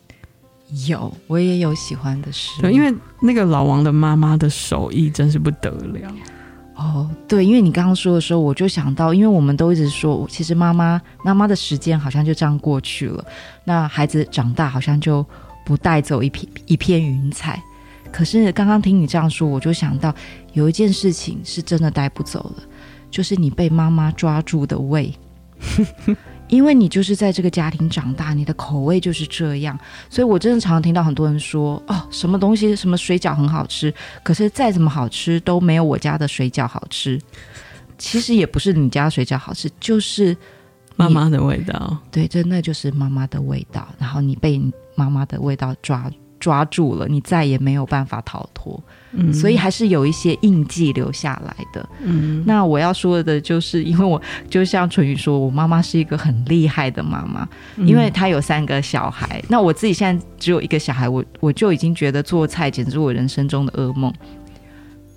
[0.86, 2.62] 有，我也有喜欢的食物。
[2.62, 6.14] 对，因为那个老王的妈妈的手艺真是不得了。
[6.76, 13.24] 哦，对，因为你刚刚说的时候，我就想到，因为我们都一直说，其实妈妈妈妈的时间好像就这样过去了，
[13.64, 15.26] 那孩子长大好像就
[15.66, 17.60] 不带走一片一片云彩。
[18.12, 20.14] 可是刚刚听你这样说，我就想到
[20.52, 22.62] 有一件事情是真的带不走了，
[23.10, 25.12] 就是你被妈妈抓住的胃。
[26.48, 33.94] 因为你就是在这个家庭长大，你的口味就是这样，所以我真的常常听到很多人说：“哦，什么东西，什么水饺很好吃，
[34.24, 37.20] 可是再怎么好吃都没有我家的水饺好吃。”
[37.98, 40.36] 其实也不是你家水饺好吃，就是
[40.96, 41.96] 妈妈的味道。
[42.10, 43.86] 对，真的就是妈妈的味道。
[43.96, 44.60] 然后你被
[44.96, 46.10] 妈妈的味道抓
[46.40, 48.82] 抓住了，你再也没有办法逃脱。
[49.12, 51.88] 嗯，所以还是有一些印记留下来的。
[52.02, 59.42] 嗯，那我要说的就是，因为我就像淳于说，我妈妈是一个很厉害的妈妈，因为她有三个小孩。
[59.48, 64.12] 那我自己现在只有一个小孩，我我就已经觉得做菜简直是我人生中的噩梦。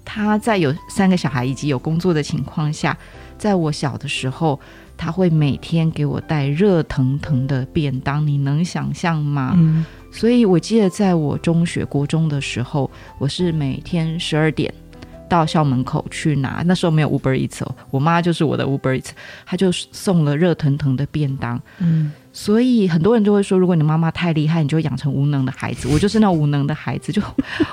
[0.04, 2.98] 她在有三个小孩以及有工作的情况下，
[3.38, 4.60] 在我小的时候，
[4.98, 9.54] 她会每天给我带热腾腾的便当，你能想象吗？
[9.56, 9.86] 嗯。
[10.16, 14.72] 所以，我记得在我中学、国中的时候，我是每天十二点
[15.38, 16.64] 到校门口去拿。
[16.66, 19.10] 那时候没有 Uber Eats 哦，我妈就是我的 Uber Eats，
[19.46, 21.62] 她就送了热腾腾的便当。
[21.80, 25.88] 嗯，所以很多人就会说，如果你妈妈太厉害，你就养成无能的孩子。
[25.92, 27.22] 我就是那无能的孩子，就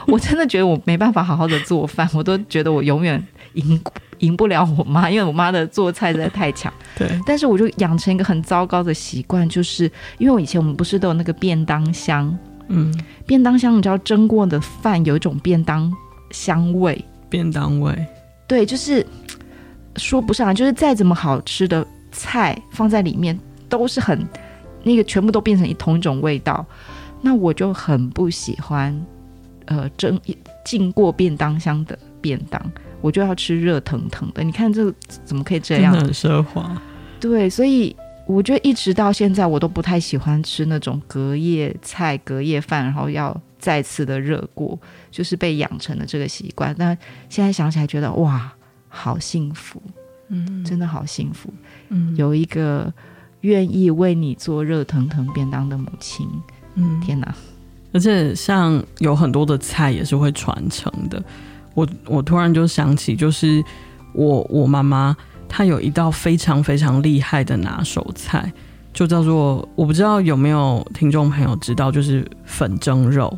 [0.06, 3.80] 我真的觉得我没办法好好的做饭，我都觉得我永远赢。
[4.20, 6.70] 赢不了我妈，因为我妈的做菜实在太强。
[6.94, 12.38] 对，但是我就养成一个很糟糕的习惯，就是因为我以前我们不是都有那个便当箱，
[12.68, 12.94] 嗯，
[13.24, 15.90] 便当箱你知道蒸过的饭有一种便当
[16.32, 17.94] 香味，便当味，
[18.46, 19.06] 对，就是
[19.96, 24.26] 说不上，就是再怎么好吃的菜放在里面都是很
[24.82, 26.66] 那个全部都变成一同一种味道，
[27.22, 29.06] 那我就很不喜欢，
[29.66, 30.20] 呃，蒸
[30.64, 32.60] 进过便当箱的便当。
[33.02, 34.92] 我就要吃热腾腾的，你看这
[35.24, 35.94] 怎么可以这样？
[35.94, 36.70] 很奢华。
[37.18, 44.76] 对，所以我觉得一直到现在，我都不太喜欢吃那种隔夜菜、隔夜饭，然后要再次的热过，
[45.10, 46.74] 就是被养成了这个习惯。
[46.76, 46.96] 那
[47.28, 48.52] 现在想起来，觉得哇，
[48.88, 49.80] 好幸福，
[50.28, 51.52] 嗯，真的好幸福，
[51.90, 52.92] 嗯，有一个
[53.42, 56.26] 愿意为你做热腾腾便当的母亲，
[56.74, 57.32] 嗯，天哪！
[57.92, 61.22] 而且像有很多的菜也是会传承的。
[61.74, 63.62] 我我突然就想起，就是
[64.12, 65.16] 我我妈妈
[65.48, 68.52] 她有一道非常非常厉害的拿手菜，
[68.92, 73.36] 就叫做我不知道有没有听众朋友知道，就是粉蒸肉。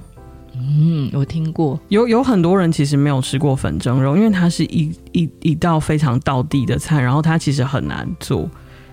[0.63, 8.49] 嗯，我听过，有有很多人其实没有吃过粉蒸肉，因为它是一一一道非常道地的菜，然后它其实很难做，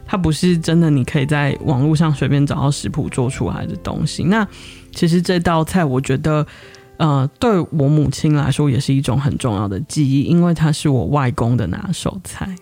[0.05, 4.23] 它不是真的你可以在网络上随便找到食谱做出来的东西。
[4.23, 4.47] 那
[4.91, 6.45] 其实这道菜，我觉得。
[6.97, 12.53] 呃，对我母亲来说也是一种很重要的记忆，因为它是我外公的拿手菜。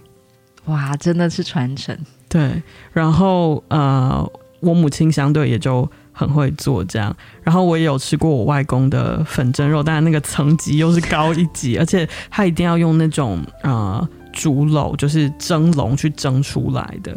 [0.65, 1.97] 哇，真的是传承。
[2.29, 2.61] 对，
[2.93, 4.23] 然后呃，
[4.59, 7.15] 我母亲相对也就很会做这样。
[7.43, 17.15] 然后我也有吃过我外公的粉蒸肉，但那个层级又是高一级，而且他一定要用那种呃竹篓，就是蒸笼去蒸出来的。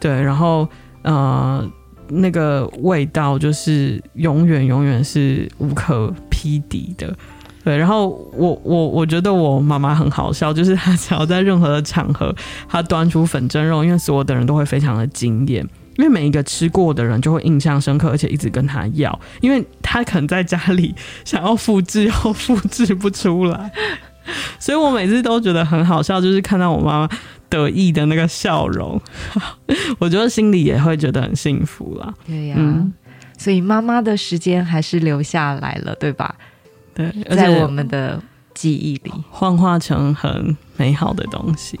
[0.00, 0.68] 对，然后
[1.02, 1.64] 呃。
[2.12, 7.16] 那个味道就是永远永远是无可匹敌的，
[7.62, 7.76] 对。
[7.76, 12.34] 然后我我我觉得我妈妈很好笑，就是她只要在任何的场合，
[12.68, 15.64] 她端出粉蒸肉，因为所有的人都会非常的惊艳，
[15.96, 23.70] 因为每一个吃过的人就会印象深刻，而且一直跟他要，因为他可能在家里想要复制又复制不出来。
[24.60, 27.08] 所以我每次都觉得很好笑，就是看到我妈妈
[27.48, 29.00] 得意的那个笑容，
[29.98, 32.14] 我觉得心里也会觉得很幸福啦。
[32.26, 32.92] 对呀、啊，嗯、
[33.36, 36.34] 所以妈妈的时间还是留下来了，对吧？
[36.94, 38.22] 对，在我们的
[38.54, 41.78] 记忆里幻化成很美好的东西。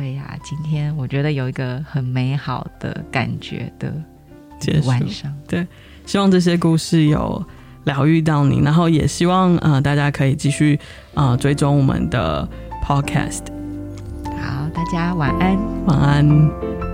[0.00, 3.92] 对呀、啊，今天我觉得有一个很美好的感觉的
[4.86, 5.30] 晚上。
[5.46, 5.66] 对，
[6.06, 7.44] 希望这些故事有
[7.84, 10.80] 疗愈到你，然后也希望呃大家可以继续
[11.12, 12.48] 呃追踪我们的
[12.82, 13.42] podcast。
[14.24, 16.89] 好，大家晚安，晚安。